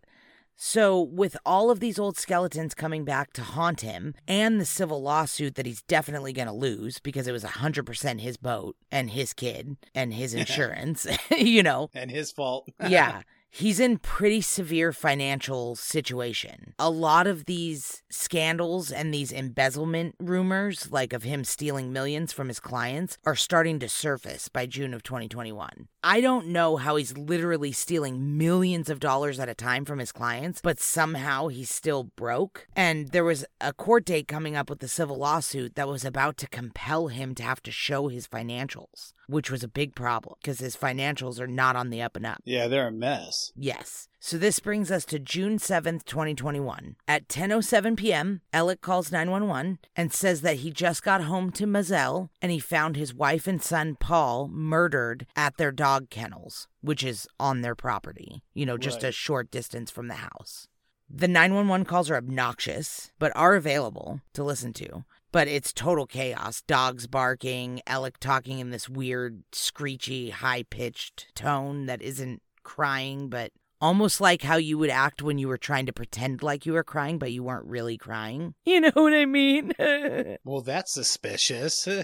[0.57, 5.01] So, with all of these old skeletons coming back to haunt him and the civil
[5.01, 9.33] lawsuit that he's definitely going to lose because it was 100% his boat and his
[9.33, 11.05] kid and his insurance,
[11.37, 11.89] you know.
[11.93, 12.69] And his fault.
[12.87, 13.21] yeah.
[13.57, 16.73] He's in pretty severe financial situation.
[16.77, 22.49] A lot of these scandals and these embezzlement rumors like of him stealing millions from
[22.49, 25.87] his clients are starting to surface by June of 2021.
[26.03, 30.11] I don't know how he's literally stealing millions of dollars at a time from his
[30.11, 32.67] clients, but somehow he's still broke.
[32.75, 36.35] And there was a court date coming up with the civil lawsuit that was about
[36.39, 40.59] to compel him to have to show his financials, which was a big problem because
[40.59, 42.41] his financials are not on the up and up.
[42.45, 43.51] Yeah, they're a mess.
[43.55, 44.07] Yes.
[44.19, 46.95] So this brings us to June 7th, 2021.
[47.07, 52.29] At 10:07 p.m., Alec calls 911 and says that he just got home to Moselle
[52.41, 57.27] and he found his wife and son Paul murdered at their dog kennels, which is
[57.39, 59.09] on their property, you know, just Right.
[59.09, 60.67] a short distance from the house.
[61.07, 65.05] The 911 calls are obnoxious, but are available to listen to.
[65.35, 66.61] But it's total chaos.
[66.61, 73.51] Dogs barking, Alec talking in this weird, screechy, high pitched tone that isn't crying, but
[73.81, 76.85] almost like how you would act when you were trying to pretend like you were
[76.85, 78.53] crying, but you weren't really crying.
[78.65, 79.73] You know what I mean?
[80.45, 81.85] Well, that's suspicious.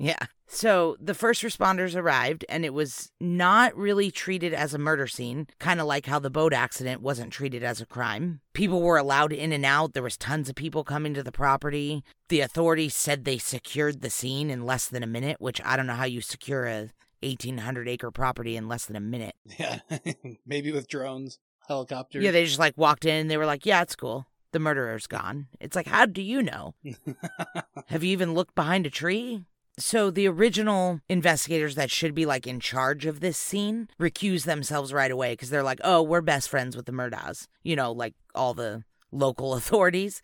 [0.00, 0.18] Yeah.
[0.48, 5.46] So the first responders arrived, and it was not really treated as a murder scene,
[5.60, 8.40] kind of like how the boat accident wasn't treated as a crime.
[8.52, 9.92] People were allowed in and out.
[9.92, 12.02] There was tons of people coming to the property.
[12.30, 15.86] The authorities said they secured the scene in less than a minute, which I don't
[15.86, 16.90] know how you secure a
[17.22, 19.36] 1800 acre property in less than a minute.
[19.58, 19.80] yeah.
[20.46, 22.24] Maybe with drones, helicopters.
[22.24, 24.26] Yeah, they just like walked in and they were like, "Yeah, it's cool.
[24.52, 26.74] The murderer's gone." It's like, "How do you know?
[27.86, 29.44] Have you even looked behind a tree?"
[29.80, 34.92] So the original investigators that should be like in charge of this scene recuse themselves
[34.92, 38.14] right away because they're like, "Oh, we're best friends with the Murdaughs." You know, like
[38.34, 40.22] all the local authorities.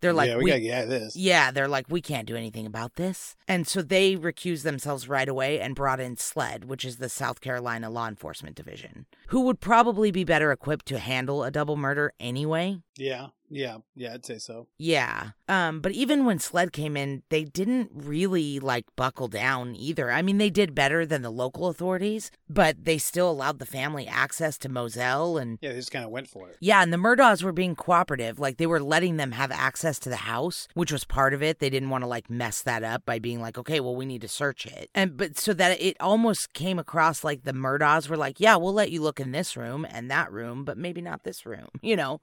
[0.00, 1.16] They're like, yeah, we, gotta get this.
[1.16, 3.34] yeah, they're like, we can't do anything about this.
[3.48, 7.40] And so they recused themselves right away and brought in SLED, which is the South
[7.40, 12.12] Carolina Law Enforcement Division, who would probably be better equipped to handle a double murder
[12.20, 12.78] anyway.
[12.96, 14.14] Yeah, yeah, yeah.
[14.14, 14.66] I'd say so.
[14.78, 15.30] Yeah.
[15.48, 20.10] Um, but even when SLED came in, they didn't really like buckle down either.
[20.10, 24.06] I mean, they did better than the local authorities, but they still allowed the family
[24.06, 26.56] access to Moselle and Yeah, they just kind of went for it.
[26.60, 28.38] yeah, and the Murdaughs were being cooperative.
[28.38, 31.58] Like they were letting them have access to the house, which was part of it.
[31.58, 34.20] They didn't want to like mess that up by being like, okay, well, we need
[34.22, 34.90] to search it.
[34.94, 38.74] And but so that it almost came across like the Murdaughs were like, yeah, we'll
[38.74, 41.96] let you look in this room and that room, but maybe not this room, you
[41.96, 42.20] know?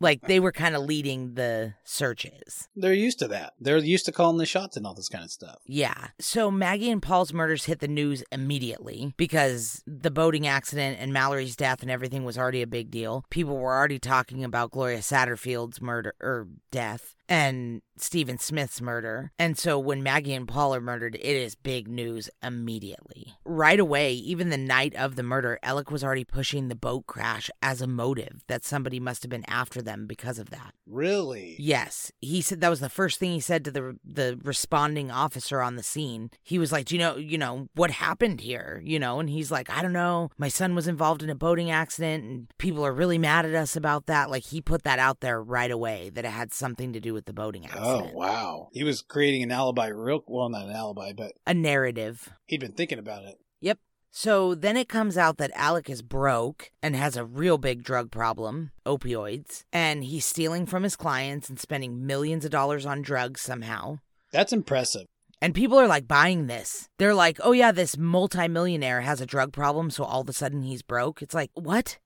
[0.00, 2.68] Like they were kind of leading the searches.
[2.76, 3.54] They're used to that.
[3.60, 5.58] They're used to calling the shots and all this kind of stuff.
[5.66, 6.08] Yeah.
[6.20, 11.56] So Maggie and Paul's murders hit the news immediately because the boating accident and Mallory's
[11.56, 13.24] death and everything was already a big deal.
[13.30, 19.32] People were already talking about Gloria Satterfield's murder or death and Stephen Smith's murder.
[19.38, 23.34] And so when Maggie and Paul are murdered, it is big news immediately.
[23.44, 27.50] Right away, even the night of the murder, Alec was already pushing the boat crash
[27.62, 30.74] as a motive that somebody must have been after them because of that.
[30.86, 31.56] Really?
[31.58, 35.60] Yes, he said that was the first thing he said to the the responding officer
[35.60, 36.30] on the scene.
[36.42, 39.50] He was like, "Do you know, you know what happened here?" You know, and he's
[39.50, 40.30] like, "I don't know.
[40.38, 43.76] My son was involved in a boating accident, and people are really mad at us
[43.76, 47.00] about that." Like he put that out there right away that it had something to
[47.00, 48.12] do with the boating oh, accident.
[48.14, 48.68] Oh wow.
[48.72, 52.28] He was creating an alibi real well, not an alibi, but A narrative.
[52.46, 53.34] he'd been thinking about it.
[53.60, 53.78] Yep.
[54.12, 58.12] So then it comes out that Alec is broke and has a real big drug
[58.12, 63.40] problem, opioids, and he's stealing from his clients and spending millions of dollars on drugs
[63.40, 63.98] somehow.
[64.30, 65.06] That's impressive.
[65.42, 66.88] And people are like buying this.
[66.98, 70.62] They're like, oh, yeah, this multimillionaire has a drug problem, so all of a sudden
[70.62, 71.20] he's broke.
[71.20, 71.98] It's like, what?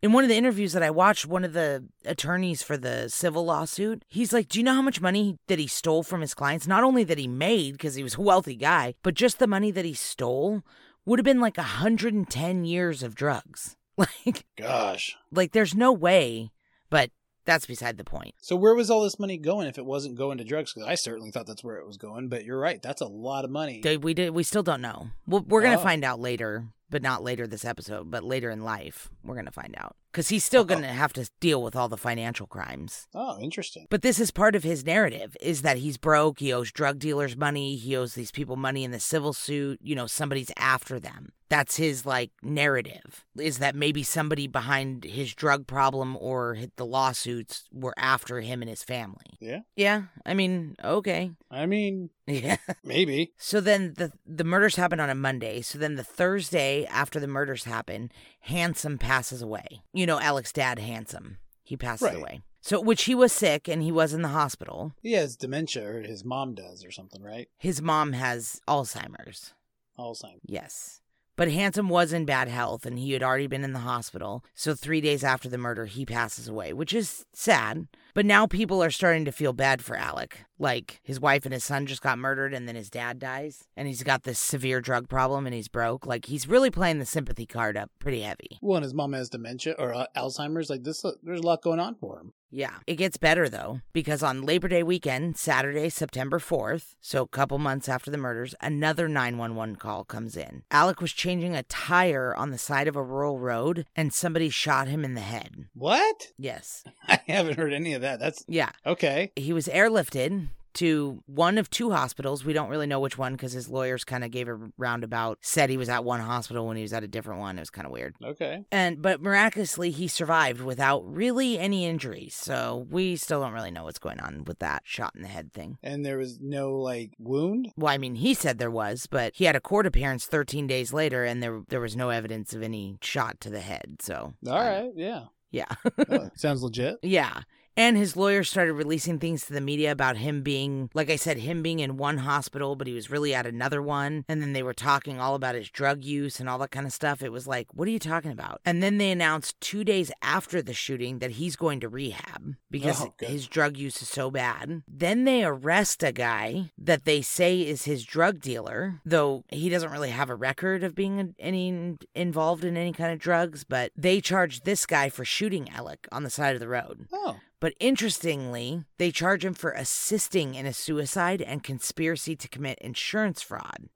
[0.00, 3.44] In one of the interviews that I watched, one of the attorneys for the civil
[3.44, 6.68] lawsuit, he's like, Do you know how much money that he stole from his clients?
[6.68, 9.72] Not only that he made, because he was a wealthy guy, but just the money
[9.72, 10.62] that he stole
[11.04, 13.76] would have been like 110 years of drugs.
[14.24, 15.16] Like, Gosh.
[15.32, 16.52] like there's no way,
[16.88, 17.10] but
[17.44, 18.34] that's beside the point.
[18.40, 20.72] So where was all this money going if it wasn't going to drugs?
[20.72, 22.28] Because I certainly thought that's where it was going.
[22.28, 22.80] But you're right.
[22.80, 23.80] That's a lot of money.
[23.82, 24.30] They- We did.
[24.30, 25.08] We still don't know.
[25.26, 25.82] We're, we're gonna Oh.
[25.82, 29.74] find out later, but not later this episode, but later in life, we're gonna find
[29.76, 33.06] out because he's still gonna have to deal with all the financial crimes.
[33.14, 33.86] Oh, interesting.
[33.90, 36.40] But this is part of his narrative: is that he's broke.
[36.40, 37.76] He owes drug dealers money.
[37.76, 39.78] He owes these people money in the civil suit.
[39.82, 41.32] You know, somebody's after them.
[41.50, 43.24] That's his like narrative.
[43.38, 48.68] Is that maybe somebody behind his drug problem or the lawsuits were after him and
[48.68, 49.38] his family?
[49.40, 49.60] Yeah.
[49.74, 50.02] Yeah.
[50.26, 51.30] I mean, okay.
[51.50, 52.56] I mean, Yeah.
[52.84, 53.32] maybe.
[53.38, 55.62] So then the the murders happen on a Monday.
[55.62, 59.82] So then the Thursday after the murders happen, Handsome passes away.
[59.94, 61.38] You know, Alex's dad, Handsome.
[61.64, 62.16] He passes Right.
[62.16, 62.40] away.
[62.60, 64.92] So which he was sick and he was in the hospital.
[65.00, 67.48] He has dementia, or his mom does, or something, right?
[67.56, 69.54] His mom has Alzheimer's.
[69.98, 70.40] Alzheimer's.
[70.44, 71.00] Yes.
[71.38, 74.44] But Handsome was in bad health and he had already been in the hospital.
[74.56, 77.86] So 3 days after the murder, he passes away, which is sad.
[78.18, 80.40] But now people are starting to feel bad for Alec.
[80.58, 83.86] Like his wife and his son just got murdered and then his dad dies and
[83.86, 86.04] he's got this severe drug problem and he's broke.
[86.04, 88.58] Like he's really playing the sympathy card up pretty heavy.
[88.60, 90.68] Well, and his mom has dementia or uh, Alzheimer's.
[90.68, 92.32] Like this, uh, there's a lot going on for him.
[92.50, 92.76] Yeah.
[92.86, 97.58] It gets better though, because on Labor Day weekend, Saturday, September 4th, so a couple
[97.58, 100.62] months after the murders, another 911 call comes in.
[100.72, 104.88] Alec was changing a tire on the side of a rural road and somebody shot
[104.88, 105.68] him in the head.
[105.74, 106.32] What?
[106.36, 106.82] Yes.
[107.08, 108.07] I haven't heard any of that.
[108.16, 108.70] That's Yeah.
[108.86, 109.32] okay.
[109.36, 112.44] He was airlifted to one of two hospitals.
[112.44, 115.70] We don't really know which one because his lawyers kind of gave a roundabout, said
[115.70, 117.56] he was at one hospital when he was at a different one.
[117.58, 118.14] It was kind of weird.
[118.22, 118.64] Okay.
[118.70, 122.36] And but miraculously he survived without really any injuries.
[122.36, 125.52] So we still don't really know what's going on with that shot in the head
[125.52, 125.78] thing.
[125.82, 127.72] And there was no like wound.
[127.76, 130.92] Well, I mean, he said there was, but he had a court appearance 13 days
[130.92, 133.96] later, and there there was no evidence of any shot to the head.
[134.00, 134.90] So, All um, right.
[134.94, 135.24] Yeah.
[135.50, 135.74] yeah,
[136.10, 136.98] Oh, sounds legit.
[137.02, 137.40] yeah.
[137.78, 141.38] And his lawyer started releasing things to the media about him being, like I said,
[141.38, 144.24] him being in one hospital, but he was really at another one.
[144.28, 146.92] And then they were talking all about his drug use and all that kind of
[146.92, 147.22] stuff.
[147.22, 148.60] It was like, what are you talking about?
[148.64, 153.00] And then they announced two days after the shooting that he's going to rehab because
[153.00, 154.82] Oh, his drug use is so bad.
[154.88, 159.92] Then they arrest a guy that they say is his drug dealer, though he doesn't
[159.92, 164.20] really have a record of being any involved in any kind of drugs, but they
[164.20, 167.06] charge this guy for shooting Alec on the side of the road.
[167.12, 167.38] Oh.
[167.60, 173.42] But interestingly, they charge him for assisting in a suicide and conspiracy to commit insurance
[173.42, 173.88] fraud.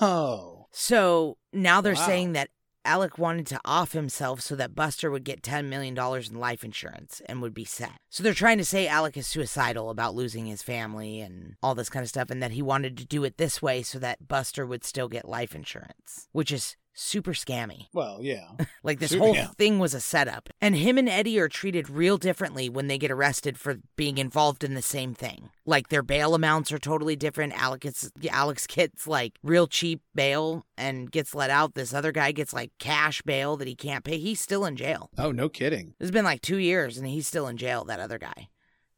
[0.00, 0.66] Oh.
[0.72, 2.06] So now they're Wow.
[2.06, 2.50] saying that
[2.84, 7.20] Alec wanted to off himself so that Buster would get $10 million in life insurance
[7.26, 7.94] and would be set.
[8.08, 11.88] So they're trying to say Alec is suicidal about losing his family and all this
[11.90, 14.64] kind of stuff, and that he wanted to do it this way so that Buster
[14.64, 17.86] would still get life insurance, which is super scammy.
[17.92, 18.48] Well, yeah.
[18.82, 19.48] Like this Sure, whole yeah.
[19.58, 20.50] thing was a setup.
[20.60, 24.62] And him and Eddie are treated real differently when they get arrested for being involved
[24.64, 25.50] in the same thing.
[25.64, 27.52] Like their bail amounts are totally different.
[27.54, 31.74] Alex Alex gets like real cheap bail and gets let out.
[31.74, 34.18] This other guy gets like cash bail that he can't pay.
[34.18, 35.10] He's still in jail.
[35.16, 35.94] Oh, no kidding.
[36.00, 38.48] It's been like two years and he's still in jail, that other guy,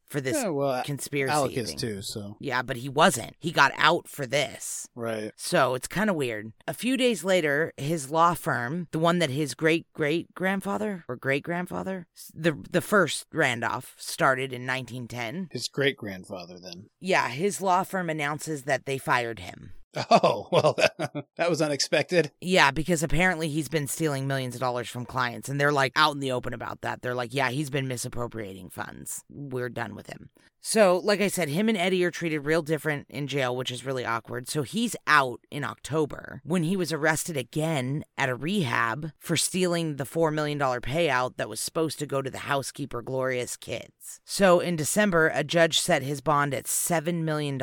[0.09, 1.31] for this Yeah, well, conspiracy.
[1.33, 1.77] Alec is thing.
[1.77, 2.01] too.
[2.01, 3.35] So Yeah, but he wasn't.
[3.39, 4.87] He got out for this.
[4.95, 5.31] right.
[5.37, 6.51] So it's kind of weird.
[6.67, 11.15] A few days later, his law firm, the one that his great great grandfather or
[11.15, 15.49] great grandfather, the the first Randolph started in 1910.
[15.51, 16.89] His great grandfather then.
[16.99, 19.73] Yeah, his law firm announces that they fired him.
[19.95, 20.73] Oh well,
[21.37, 22.31] that, was unexpected.
[22.41, 26.13] Yeah, because apparently he's been stealing millions of dollars from clients, and they're like out
[26.13, 27.01] in the open about that.
[27.01, 29.23] They're like, yeah, he's been misappropriating funds.
[29.29, 30.29] We're done with him.
[30.61, 33.85] So, like I said, him and Eddie are treated real different in jail, which is
[33.85, 34.47] really awkward.
[34.49, 39.95] So he's out in October when he was arrested again at a rehab for stealing
[39.95, 44.19] the $4 million payout that was supposed to go to the housekeeper Gloria's kids.
[44.25, 47.59] So in December, a judge set his bond at $7 million,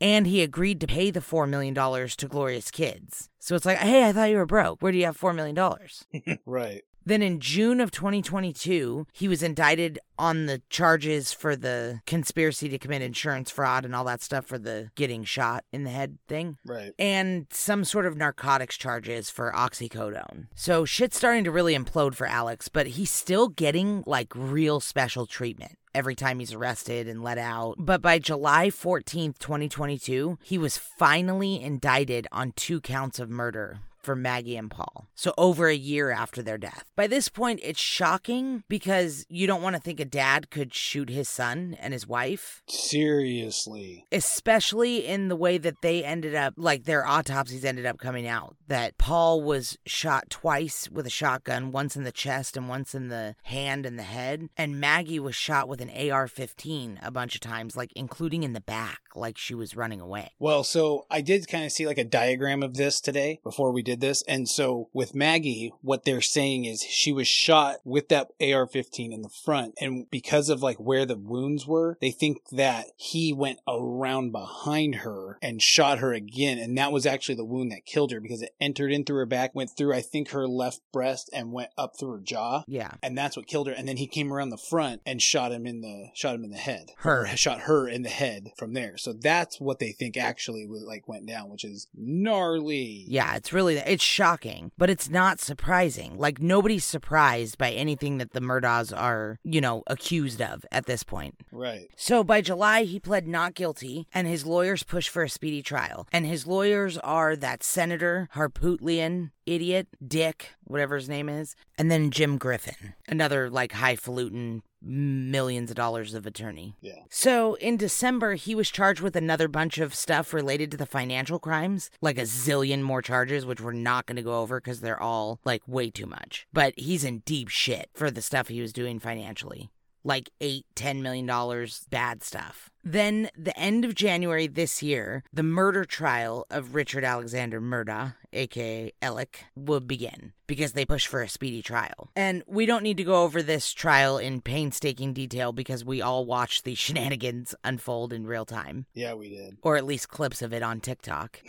[0.00, 3.28] and he agreed to pay the $4 million to Gloria's kids.
[3.38, 4.80] So it's like, hey, I thought you were broke.
[4.80, 6.38] Where do you have $4 million?
[6.46, 6.82] right.
[7.06, 12.78] Then in June of 2022, he was indicted on the charges for the conspiracy to
[12.78, 16.56] commit insurance fraud and all that stuff for the getting shot in the head thing.
[16.64, 16.92] Right.
[16.98, 20.46] And some sort of narcotics charges for oxycodone.
[20.54, 25.26] So shit's starting to really implode for Alex, but he's still getting like real special
[25.26, 27.76] treatment every time he's arrested and let out.
[27.78, 34.14] But by July 14th, 2022, he was finally indicted on two counts of murder for
[34.14, 35.08] Maggie and Paul.
[35.14, 36.84] So over a year after their death.
[36.96, 41.08] By this point, it's shocking because you don't want to think a dad could shoot
[41.08, 42.62] his son and his wife.
[42.68, 44.06] Seriously.
[44.12, 48.56] Especially in the way that they ended up, like their autopsies ended up coming out.
[48.66, 53.08] That Paul was shot twice with a shotgun, once in the chest and once in
[53.08, 54.48] the hand and the head.
[54.56, 58.52] And Maggie was shot with an AR 15 a bunch of times, like including in
[58.52, 60.32] the back, like she was running away.
[60.38, 63.82] Well, so I did kind of see like a diagram of this today before we
[63.82, 64.22] did this.
[64.22, 69.12] And so with Maggie, what they're saying is she was shot with that AR 15
[69.12, 69.74] in the front.
[69.80, 74.96] And because of like where the wounds were, they think that he went around behind
[74.96, 76.58] her and shot her again.
[76.58, 79.26] And that was actually the wound that killed her because it entered in through her
[79.26, 82.64] back, went through, I think, her left breast and went up through her jaw.
[82.66, 82.92] Yeah.
[83.02, 83.72] And that's what killed her.
[83.72, 86.50] And then he came around the front and shot him in the, shot him in
[86.50, 86.90] the head.
[86.98, 87.26] Her.
[87.36, 88.96] Shot her in the head from there.
[88.96, 93.04] So that's what they think actually was like went down, which is gnarly.
[93.08, 96.16] Yeah, it's really it's shocking, but it's not surprising.
[96.18, 101.02] Like nobody's surprised by anything that the Murdaughs are, you know, accused of at this
[101.02, 101.36] point.
[101.52, 101.88] Right.
[101.96, 106.06] So by July, he pled not guilty, and his lawyers push for a speedy trial.
[106.12, 112.10] And his lawyers are that Senator Harpootlian idiot, Dick, whatever his name is, and then
[112.10, 116.76] Jim Griffin, another like highfalutin millions of dollars of attorney.
[116.80, 117.02] Yeah.
[117.10, 121.38] So in December, he was charged with another bunch of stuff related to the financial
[121.38, 125.00] crimes, like a zillion more charges, which we're not going to go over because they're
[125.00, 126.46] all like way too much.
[126.52, 129.70] But he's in deep shit for the stuff he was doing financially
[130.04, 132.70] like eight, ten million dollars bad stuff.
[132.86, 138.92] Then, the end of January this year, the murder trial of Richard Alexander Murdaugh, aka
[139.00, 142.10] Alec, will begin because they push for a speedy trial.
[142.14, 146.26] And we don't need to go over this trial in painstaking detail because we all
[146.26, 149.56] watched the shenanigans unfold in real time, Yeah, we did.
[149.62, 151.40] or at least clips of it on TikTok.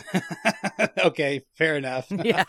[1.03, 2.07] okay, fair enough.
[2.23, 2.45] yeah,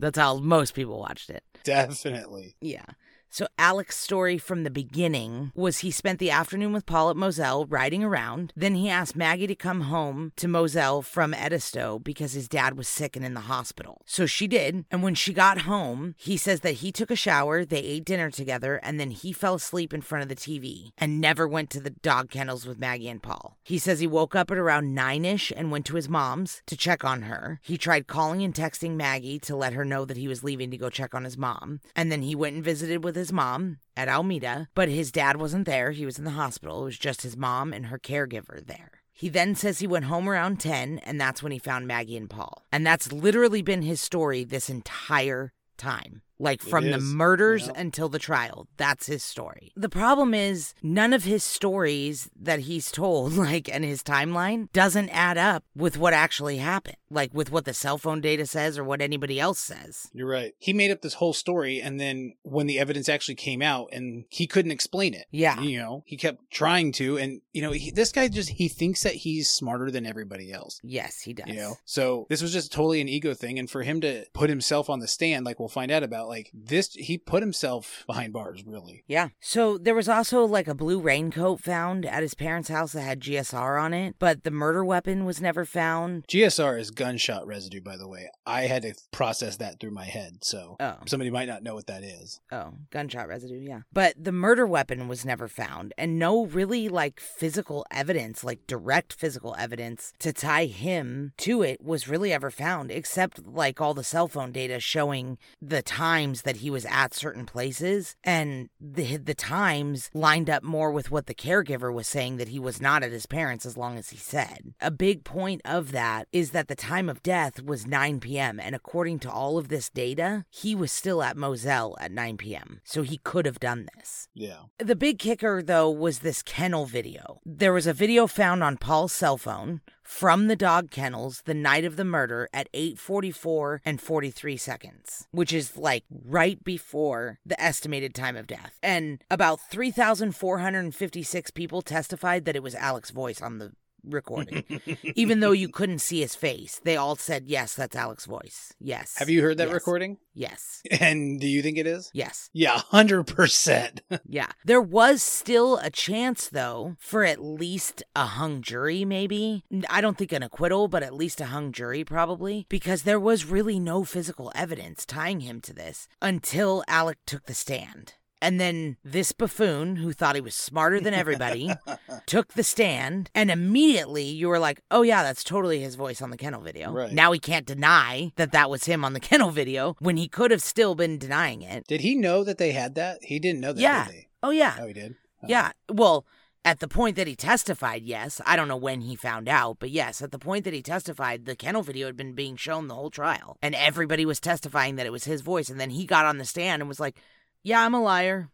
[0.00, 1.44] that's how most people watched it.
[1.62, 2.56] Definitely.
[2.60, 2.84] Yeah.
[3.30, 7.66] So Alec's story from the beginning was he spent the afternoon with Paul at Moselle
[7.66, 8.52] riding around.
[8.56, 12.88] Then he asked Maggie to come home to Moselle from Edisto because his dad was
[12.88, 14.02] sick and in the hospital.
[14.06, 14.84] So she did.
[14.90, 18.30] And when she got home, he says that he took a shower, they ate dinner
[18.30, 21.80] together, and then he fell asleep in front of the TV and never went to
[21.80, 23.56] the dog kennels with Maggie and Paul.
[23.62, 26.76] He says he woke up at around nine ish and went to his mom's to
[26.76, 27.60] check on her.
[27.62, 30.78] He tried calling and texting Maggie to let her know that he was leaving to
[30.78, 31.80] go check on his mom.
[31.94, 35.66] And then he went and visited with his mom at Almeda, but his dad wasn't
[35.66, 35.90] there.
[35.90, 36.82] He was in the hospital.
[36.82, 38.90] It was just his mom and her caregiver there.
[39.12, 42.30] He then says he went home around 10, and that's when he found Maggie and
[42.30, 42.62] Paul.
[42.70, 46.22] And that's literally been his story this entire time.
[46.38, 48.68] Like from the murders until the trial.
[48.76, 49.72] That's his story.
[49.76, 55.08] The problem is none of his stories that he's told, like and his timeline, doesn't
[55.10, 56.96] add up with what actually happened.
[57.10, 60.08] Like with what the cell phone data says or what anybody else says.
[60.12, 60.52] You're right.
[60.58, 64.24] He made up this whole story, and then when the evidence actually came out, and
[64.28, 65.26] he couldn't explain it.
[65.30, 65.60] Yeah.
[65.60, 69.02] You know, he kept trying to, and you know, he, this guy just he thinks
[69.02, 70.80] that he's smarter than everybody else.
[70.82, 71.48] Yes, he does.
[71.48, 74.50] You know, so this was just totally an ego thing, and for him to put
[74.50, 78.32] himself on the stand, like we'll find out about, like this, he put himself behind
[78.32, 79.04] bars, really.
[79.06, 79.28] Yeah.
[79.40, 83.20] So there was also like a blue raincoat found at his parents' house that had
[83.20, 86.26] GSR on it, but the murder weapon was never found.
[86.28, 88.28] GSR is gunshot residue, by the way.
[88.46, 90.96] I had to process that through my head, so Oh.
[91.06, 92.40] somebody might not know what that is.
[92.52, 93.80] Oh, gunshot residue, yeah.
[93.92, 99.12] But the murder weapon was never found, and no really like physical evidence, like direct
[99.12, 104.04] physical evidence to tie him to it was really ever found, except like all the
[104.04, 105.82] cell phone data showing the
[106.18, 108.16] times that he was at certain places.
[108.24, 112.58] And the, the times lined up more with what the caregiver was saying that he
[112.58, 114.74] was not at his parents as long as he said.
[114.80, 118.74] A big point of that is that the time of death was 9 p.m., and
[118.74, 123.02] according to all of this data, he was still at Moselle at 9 p.m., so
[123.02, 124.28] he could have done this.
[124.34, 124.62] Yeah.
[124.78, 127.40] The big kicker, though, was this kennel video.
[127.44, 131.84] There was a video found on Paul's cell phone from the dog kennels the night
[131.84, 138.14] of the murder at 8:44 and 43 seconds, which is like right before the estimated
[138.14, 138.78] time of death.
[138.82, 143.72] And about 3,456 people testified that it was Alex's voice on the
[144.04, 144.64] recording.
[145.14, 149.14] Even though you couldn't see his face, they all said, "Yes, that's Alex's voice." Yes.
[149.18, 149.74] Have you heard that Yes.
[149.74, 150.18] recording?
[150.34, 150.82] Yes.
[151.00, 152.10] And do you think it is?
[152.12, 152.50] Yes.
[152.52, 154.00] Yeah, hundred percent.
[154.28, 154.48] Yeah.
[154.64, 159.64] There was still a chance, though, for at least a hung jury, maybe.
[159.88, 163.44] I don't think an acquittal, but at least a hung jury, probably, because there was
[163.44, 168.14] really no physical evidence tying him to this until Alec took the stand.
[168.40, 171.72] And then this buffoon, who thought he was smarter than everybody,
[172.26, 176.30] took the stand, and immediately you were like, oh, yeah, that's totally his voice on
[176.30, 176.92] the kennel video.
[176.92, 177.12] Right.
[177.12, 180.52] Now he can't deny that that was him on the kennel video when he could
[180.52, 181.84] have still been denying it.
[181.88, 183.18] Did he know that they had that?
[183.22, 184.06] He didn't know that, Yeah.
[184.06, 184.28] did he?
[184.42, 184.76] Oh, yeah.
[184.80, 185.16] Oh, he did?
[185.42, 185.46] Oh.
[185.48, 185.72] Yeah.
[185.92, 186.24] Well,
[186.64, 188.40] at the point that he testified, yes.
[188.46, 191.44] I don't know when he found out, but yes, at the point that he testified,
[191.44, 193.56] the kennel video had been being shown the whole trial.
[193.62, 195.70] And everybody was testifying that it was his voice.
[195.70, 197.16] And then he got on the stand and was like,
[197.62, 198.50] Yeah, I'm a liar.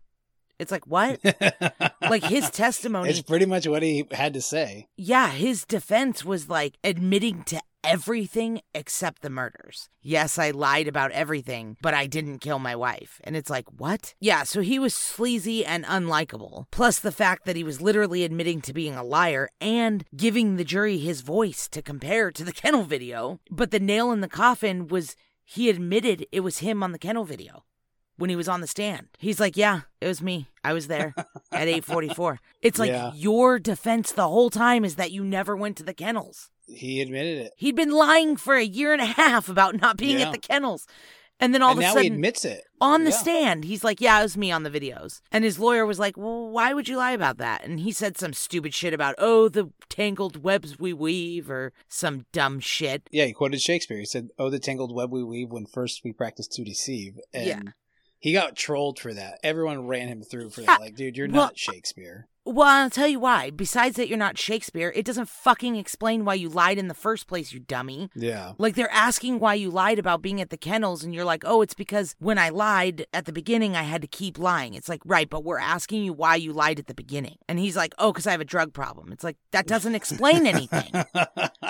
[0.58, 1.20] It's like, what?
[2.00, 3.10] like his testimony.
[3.10, 4.88] It's pretty much what he had to say.
[4.96, 9.88] Yeah, his defense was like admitting to everything except the murders.
[10.00, 13.20] Yes, I lied about everything, but I didn't kill my wife.
[13.24, 14.14] And it's like, what?
[14.20, 16.64] Yeah, so he was sleazy and unlikable.
[16.70, 20.64] Plus the fact that he was literally admitting to being a liar and giving the
[20.64, 23.40] jury his voice to compare to the kennel video.
[23.50, 27.24] But the nail in the coffin was he admitted it was him on the kennel
[27.24, 27.64] video
[28.16, 29.08] when he was on the stand.
[29.18, 30.48] He's like, "Yeah, it was me.
[30.62, 31.14] I was there
[31.52, 33.12] at 8:44." It's like Yeah.
[33.14, 36.50] your defense the whole time is that you never went to the kennels.
[36.66, 37.52] He admitted it.
[37.56, 40.26] He'd been lying for a year and a half about not being Yeah.
[40.28, 40.86] at the kennels.
[41.40, 42.62] And then all and of a sudden he admits it.
[42.80, 43.16] on the Yeah.
[43.18, 46.16] stand, he's like, "Yeah, it was me on the videos." And his lawyer was like,
[46.16, 49.48] "Well, why would you lie about that?" And he said some stupid shit about, "Oh,
[49.48, 53.08] the tangled webs we weave," or some dumb shit.
[53.10, 53.98] Yeah, he quoted Shakespeare.
[53.98, 57.46] He said, "Oh, the tangled web we weave when first we practice to deceive." And
[57.46, 57.62] Yeah.
[58.24, 59.38] He got trolled for that.
[59.42, 60.80] Everyone ran him through for that.
[60.80, 62.26] Like, dude, you're Well, not Shakespeare.
[62.46, 63.50] Well, I'll tell you why.
[63.50, 64.90] Besides that, you're not Shakespeare.
[64.96, 68.08] It doesn't fucking explain why you lied in the first place, you dummy.
[68.14, 68.54] Yeah.
[68.56, 71.60] Like they're asking why you lied about being at the kennels, and you're like, oh,
[71.60, 74.72] it's because when I lied at the beginning, I had to keep lying.
[74.72, 77.36] It's like, right, but we're asking you why you lied at the beginning.
[77.46, 79.12] And he's like, oh, because I have a drug problem.
[79.12, 81.04] It's like, that doesn't explain anything.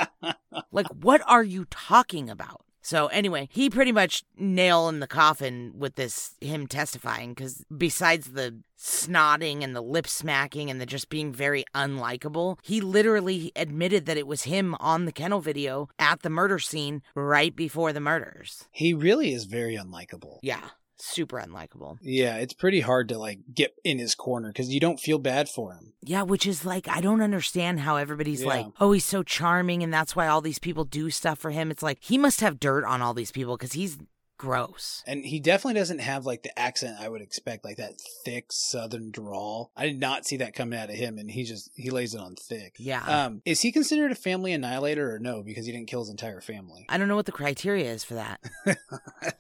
[0.71, 2.65] like, what are you talking about?
[2.85, 8.33] So anyway, he pretty much nail in the coffin with this him testifying because besides
[8.33, 14.05] the snotting and the lip smacking and the just being very unlikable, he literally admitted
[14.05, 18.01] that it was him on the kennel video at the murder scene right before the
[18.01, 18.69] murders.
[18.71, 20.39] he really is very unlikable.
[20.43, 20.69] Yeah,
[20.99, 21.99] super unlikable.
[22.03, 25.49] Yeah, it's pretty hard to like get in his corner because you don't feel bad
[25.49, 25.93] for him.
[26.03, 28.49] Yeah, which is like I don't understand how everybody's Yeah.
[28.49, 31.71] like, "Oh, he's so charming and that's why all these people do stuff for him."
[31.71, 33.99] It's like he must have dirt on all these people cuz he's
[34.37, 35.03] gross.
[35.07, 39.11] And he definitely doesn't have like the accent I would expect, like that thick southern
[39.11, 39.71] drawl.
[39.77, 42.21] I did not see that coming out of him, and he just he lays it
[42.21, 42.77] on thick.
[42.79, 43.03] Yeah.
[43.05, 45.43] Um, is he considered a family annihilator or no?
[45.43, 46.87] Because he didn't kill his entire family.
[46.89, 48.41] I don't know what the criteria is for that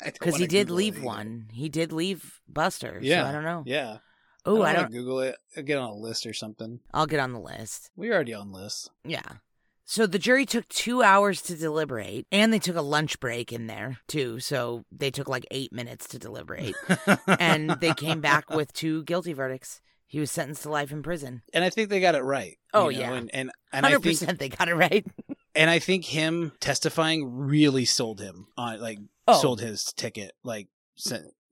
[0.05, 1.49] because he did Google leave one.
[1.53, 2.99] He did leave Buster.
[3.03, 3.22] Yeah.
[3.22, 3.62] so I don't know.
[3.66, 3.99] Yeah.
[4.47, 4.92] Oh, I wanna don't.
[4.92, 5.36] Google it.
[5.57, 6.80] I'll get on a list or something.
[6.92, 7.90] I'll get on the list.
[7.97, 8.90] We're already on lists.
[9.05, 9.22] Yeah.
[9.87, 13.66] So the jury took two hours to deliberate, and they took a lunch break in
[13.66, 14.41] there too.
[14.41, 16.74] So they took like eight minutes to deliberate,
[17.26, 19.80] and they came back with two guilty verdicts.
[20.07, 21.43] He was sentenced to life in prison.
[21.53, 22.57] and I think they got it right.
[22.72, 23.12] Oh, you know, yeah.
[23.14, 25.05] and and, and I Hundred think percent, they got it right.
[25.55, 29.41] and I think him testifying really sold him on like Oh.
[29.41, 30.32] sold his ticket.
[30.45, 30.68] Like,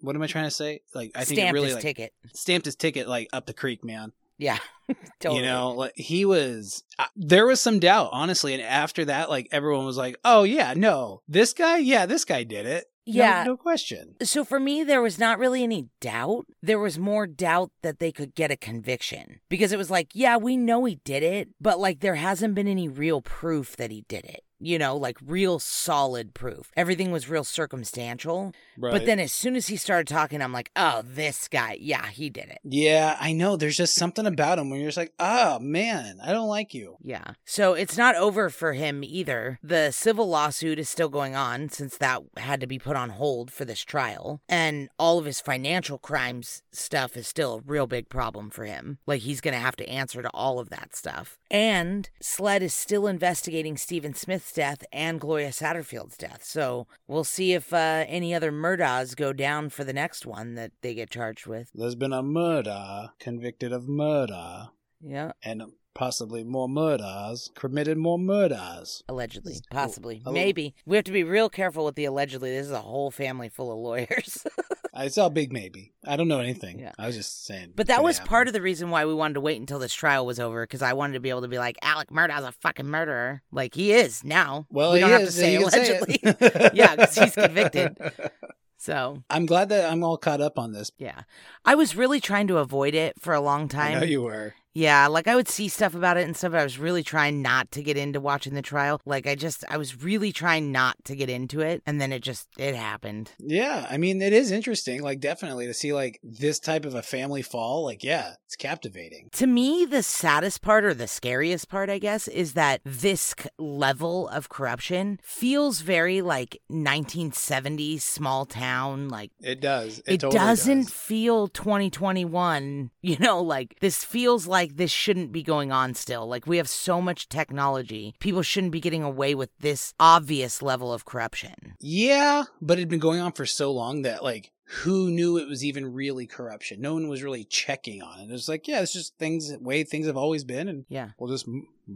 [0.01, 0.81] what am I trying to say?
[0.95, 2.13] Like, I think Stamped it really his like ticket.
[2.35, 4.13] stamped his ticket like up the creek, man.
[4.39, 4.59] Yeah,
[5.21, 5.41] totally.
[5.41, 6.83] You know, like he was.
[6.99, 10.75] Uh, there was some doubt, honestly, and after that, like everyone was like, "Oh yeah,
[10.77, 13.43] no, this guy, yeah, this guy did it." No- Yeah.
[13.45, 14.15] no, question.
[14.23, 16.47] So for me, there was not really any doubt.
[16.63, 20.37] There was more doubt that they could get a conviction because it was like, yeah,
[20.37, 24.05] we know he did it, but like there hasn't been any real proof that he
[24.09, 24.45] did it.
[24.63, 26.71] You know, like real solid proof.
[26.77, 28.53] Everything was real circumstantial.
[28.79, 28.93] Right.
[28.93, 32.31] But then as soon as he started talking, I'm like, oh, this guy, yeah, he
[32.31, 32.59] did it.
[32.65, 33.57] yeah, I know.
[33.57, 36.97] There's just something about him when you're just like, "Oh man, I don't like you."
[37.03, 37.33] Yeah.
[37.45, 39.59] So it's not over for him either.
[39.63, 43.51] The civil lawsuit is still going on since that had to be put on hold
[43.51, 44.41] for this trial.
[44.49, 48.99] And all of his financial crimes stuff is still a real big problem for him.
[49.07, 51.39] Like he's going to have to answer to all of that stuff.
[51.51, 56.45] And SLED is still investigating Stephen Smith's death and Gloria Satterfield's death.
[56.45, 60.73] So we'll see if uh, any other murders go down for the next one that
[60.83, 61.71] they get charged with.
[61.75, 64.69] There's been a murder convicted of murder,
[65.01, 65.33] Yeah.
[65.43, 65.63] and
[65.95, 69.03] possibly more murders committed more murders.
[69.09, 70.33] Allegedly, It's- possibly, oh.
[70.33, 70.75] maybe.
[70.87, 72.51] We have to be real careful with the allegedly.
[72.51, 74.47] This is a whole family full of lawyers.
[74.95, 75.95] I saw big maybe.
[76.07, 76.79] I don't know anything.
[76.79, 76.93] Yeah.
[76.99, 77.73] I was just saying.
[77.75, 80.27] but that was part of the reason why we wanted to wait until this trial
[80.27, 82.87] was over because I wanted to be able to be like, Alec Murdaugh's a fucking
[82.87, 83.43] murderer.
[83.51, 84.67] Like he is now.
[84.71, 86.71] Well, we don't have is, to say can say allegedly.
[86.75, 87.97] yeah, because he's convicted.
[88.79, 90.91] So I'm glad that I'm all caught up on this.
[90.99, 91.23] yeah,
[91.65, 93.99] I was really trying to avoid it for a long time.
[93.99, 94.55] I know you were.
[94.75, 97.43] Yeah, like I would see stuff about it and stuff, but I was really trying
[97.43, 99.01] not to get into watching the trial.
[99.05, 102.23] Like I just, I was really trying not to get into it, and then it
[102.23, 103.33] just, it happened.
[103.39, 107.03] Yeah, I mean it is interesting, like definitely to see like this type of a
[107.03, 107.85] family fall.
[107.85, 109.29] Like, yeah, it's captivating.
[109.33, 113.49] To me, the saddest part or the scariest part, I guess, is that this c-
[113.59, 119.09] level of corruption feels very like 1970s small town.
[119.09, 119.99] Like It does.
[120.01, 120.91] It, it, totally doesn't does.
[120.91, 122.91] feel 2021.
[123.05, 126.27] You know, like this feels like this shouldn't be going on still.
[126.27, 128.15] Like we have so much technology.
[128.21, 131.75] People shouldn't be getting away with this obvious level of corruption.
[131.81, 135.63] Yeah, but it'd been going on for so long that like who knew it was
[135.65, 136.81] even really corruption?
[136.81, 138.31] No one was really checking on it.
[138.31, 141.11] It was like, yeah, it's just things way things have always been, and Yeah.
[141.19, 141.47] we'll just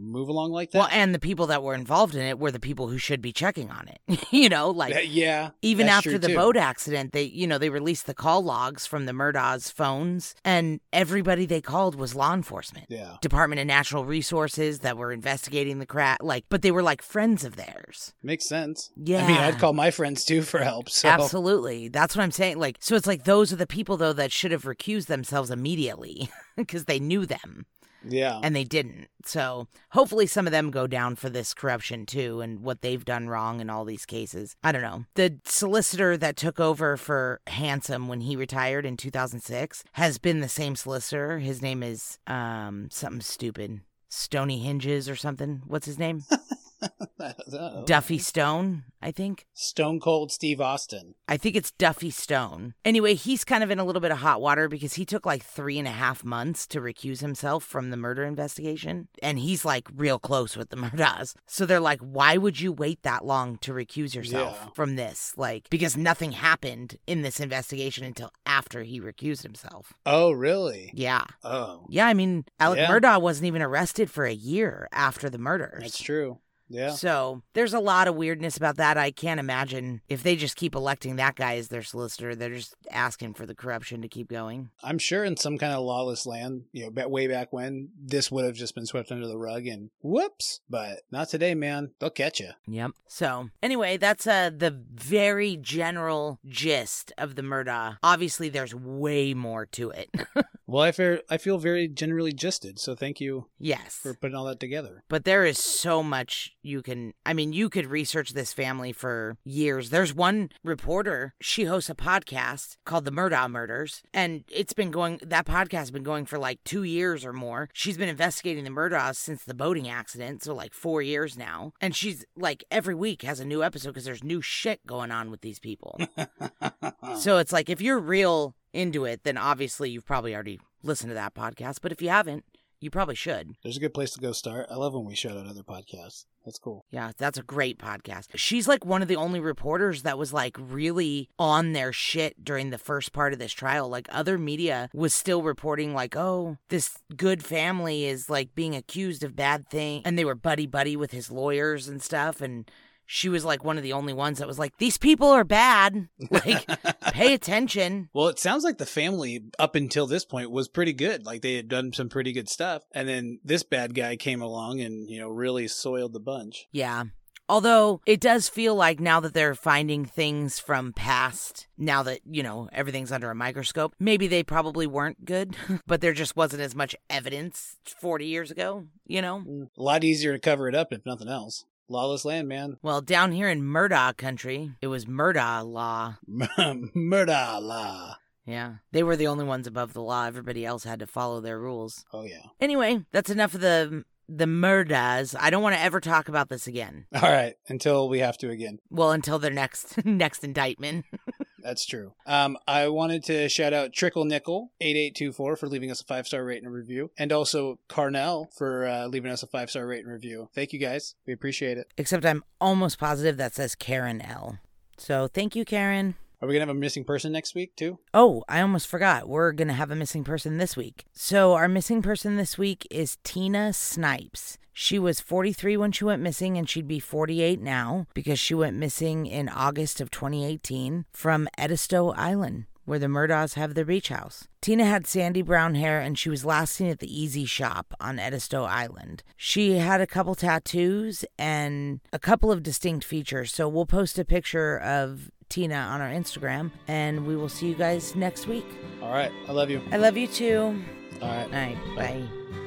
[0.01, 0.79] move along like that.
[0.79, 3.31] Well, and the people that were involved in it were the people who should be
[3.31, 4.27] checking on it.
[4.31, 6.35] you know, like yeah, even after the too.
[6.35, 10.79] boat accident, they you know they released the call logs from the Murdaugh's phones, and
[10.93, 12.87] everybody they called was law enforcement.
[12.89, 17.01] Yeah, Department of Natural Resources that were investigating the crash, like, but they were like
[17.01, 18.13] friends of theirs.
[18.23, 18.91] makes sense.
[18.95, 19.23] Yeah.
[19.23, 20.89] I mean, I'd call my friends too for help.
[20.89, 21.87] So Absolutely.
[21.87, 22.57] That's what I'm saying.
[22.57, 26.29] Like, so it's like those are the people, though, that should have recused themselves immediately
[26.57, 27.65] because they knew them
[28.07, 29.07] yeah, and they didn't.
[29.25, 33.29] So hopefully some of them go down for this corruption too and what they've done
[33.29, 34.55] wrong in all these cases.
[34.63, 35.05] I don't know.
[35.15, 40.49] The solicitor that took over for Handsome when he retired in 2006 has been the
[40.49, 41.39] same solicitor.
[41.39, 43.81] His name is um something stupid.
[44.09, 45.61] Stony Hinges or something.
[45.67, 46.23] What's his name?
[46.81, 47.83] I don't know.
[47.85, 49.45] Duffy Stone, I think.
[49.53, 51.15] Stone Cold Steve Austin.
[51.27, 52.75] I think it's Duffy Stone.
[52.85, 55.43] Anyway, he's kind of in a little bit of hot water because he took like
[55.43, 59.07] three and a half months to recuse himself from the murder investigation.
[59.23, 61.33] And he's like real close with the Murdaughs.
[61.47, 64.69] So they're like, why would you wait that long to recuse yourself Yeah.
[64.75, 65.33] from this?
[65.37, 69.93] Like, because nothing happened in this investigation until after he recused himself.
[70.05, 70.91] Oh, really?
[70.93, 71.23] Yeah.
[71.43, 72.07] Oh, Yeah.
[72.07, 72.87] I mean, Alec Yeah.
[72.89, 75.81] Murdaugh wasn't even arrested for a year after the murders.
[75.81, 76.39] that's true.
[76.69, 76.91] Yeah.
[76.91, 78.97] So there's a lot of weirdness about that.
[78.97, 82.75] I can't imagine if they just keep electing that guy as their solicitor, they're just
[82.91, 84.69] asking for the corruption to keep going.
[84.83, 88.45] I'm sure in some kind of lawless land, you know, way back when, this would
[88.45, 90.61] have just been swept under the rug and whoops.
[90.69, 91.91] But not today, man.
[91.99, 92.51] They'll catch you.
[92.67, 92.91] Yep.
[93.07, 97.97] So anyway, that's uh the very general gist of the Murdaugh.
[98.03, 100.09] Obviously, there's way more to it.
[100.69, 103.95] Well, I feel I feel very generally gisted, so thank you yes.
[103.95, 105.03] for putting all that together.
[105.07, 107.13] But there is so much you can.
[107.25, 109.91] I mean, you could research this family for years.
[109.91, 115.21] There's one reporter, she hosts a podcast called The Murdaugh Murders, and it's been going,
[115.25, 117.69] that podcast has been going for like two years or more.
[117.71, 121.71] She's been investigating the Murdaughs since the boating accident, so like four years now.
[121.79, 125.31] And she's like, every week has a new episode because there's new shit going on
[125.31, 125.97] with these people.
[127.17, 131.15] so it's like, if you're real into it, then obviously you've probably already listened to
[131.15, 131.79] that podcast.
[131.81, 132.45] But if you haven't,
[132.79, 133.55] you probably should.
[133.63, 134.67] There's a good place to go start.
[134.69, 136.25] I love when we shout out other podcasts.
[136.45, 136.85] That's cool.
[136.91, 138.27] Yeah, that's a great podcast.
[138.35, 142.69] She's like one of the only reporters that was like really on their shit during
[142.69, 143.89] the first part of this trial.
[143.89, 149.23] Like other media was still reporting like, "Oh, this good family is like being accused
[149.23, 152.69] of bad things." And they were buddy buddy with his lawyers and stuff and
[153.07, 156.09] she was like one of the only ones that was like, "These people are bad.
[156.29, 156.67] Like,
[157.13, 161.25] pay attention." Well, it sounds like the family up until this point was pretty good.
[161.25, 164.81] Like they had done some pretty good stuff, and then this bad guy came along
[164.81, 166.67] and you know really soiled the bunch.
[166.71, 167.05] Yeah.
[167.49, 172.43] Although it does feel like now that they're finding things from past, now that, you
[172.43, 175.55] know, everything's under a microscope, maybe they probably weren't good,
[175.87, 179.43] but there just wasn't as much evidence 40 years ago, you know?
[179.47, 181.63] Mm, a lot easier to cover it up if nothing else.
[181.89, 182.77] Lawless land, man.
[182.83, 186.15] Well, down here in Murdaugh country, it was Murdaugh law.
[186.27, 188.15] Murder law.
[188.45, 188.75] Yeah.
[188.91, 190.25] They were the only ones above the law.
[190.25, 192.05] Everybody else had to follow their rules.
[192.13, 192.43] Oh yeah.
[192.61, 195.35] Anyway, that's enough of the the Murdaughs.
[195.39, 197.05] I don't want to ever talk about this again.
[197.13, 197.55] All right.
[197.69, 198.79] Until we have to again.
[198.89, 201.05] Well, until their next next indictment.
[201.67, 202.13] That's true.
[202.25, 205.99] Um, I wanted to shout out Trickle Nickel eight eight two four for leaving us
[205.99, 209.69] a five star rating and review, and also Carnell for uh, leaving us a five
[209.69, 210.47] star rating and review.
[210.55, 211.15] Thank you guys.
[211.25, 211.91] We appreciate it.
[211.97, 214.59] Except I'm almost positive that says Karen L.
[214.97, 216.15] So thank you, Karen.
[216.41, 217.99] Are we gonna have a missing person next week too?
[218.13, 219.27] Oh, I almost forgot.
[219.27, 221.03] We're going to have a missing person this week.
[221.11, 224.57] So, our missing person this week is Tina Snipes.
[224.79, 228.77] She was 43 when she went missing, and she'd be 48 now because she went
[228.77, 234.47] missing in August of 2018 from Edisto Island, where the Murdaughs have their beach house.
[234.61, 238.19] Tina had sandy brown hair and she was last seen at the Easy Shop on
[238.19, 239.23] Edisto Island.
[239.35, 244.25] She had a couple tattoos and a couple of distinct features, so we'll post a
[244.25, 248.67] picture of Tina on our Instagram and we will see you guys next week.
[249.01, 249.31] All right.
[249.47, 249.81] I love you.
[249.91, 250.79] I love you too.
[251.19, 251.45] All right.
[251.45, 252.21] All right, Bye.
[252.51, 252.66] bye.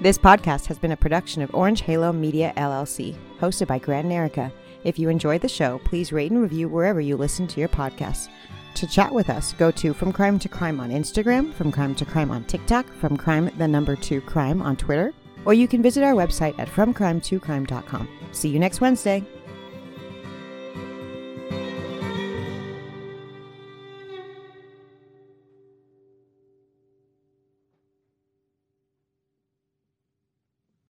[0.00, 4.50] This podcast has been a production of Orange Halo Media LLC, hosted by Grant and.
[4.82, 8.30] If you enjoyed the show, please rate and review wherever you listen to your podcasts.
[8.76, 12.06] To chat with us, go to From Crime to Crime on Instagram, From Crime to
[12.06, 15.12] Crime on TikTok, From Crime the number 2 Crime on Twitter,
[15.44, 18.08] or you can visit our website at FromCrime2Crime.com.
[18.32, 19.22] See you next Wednesday.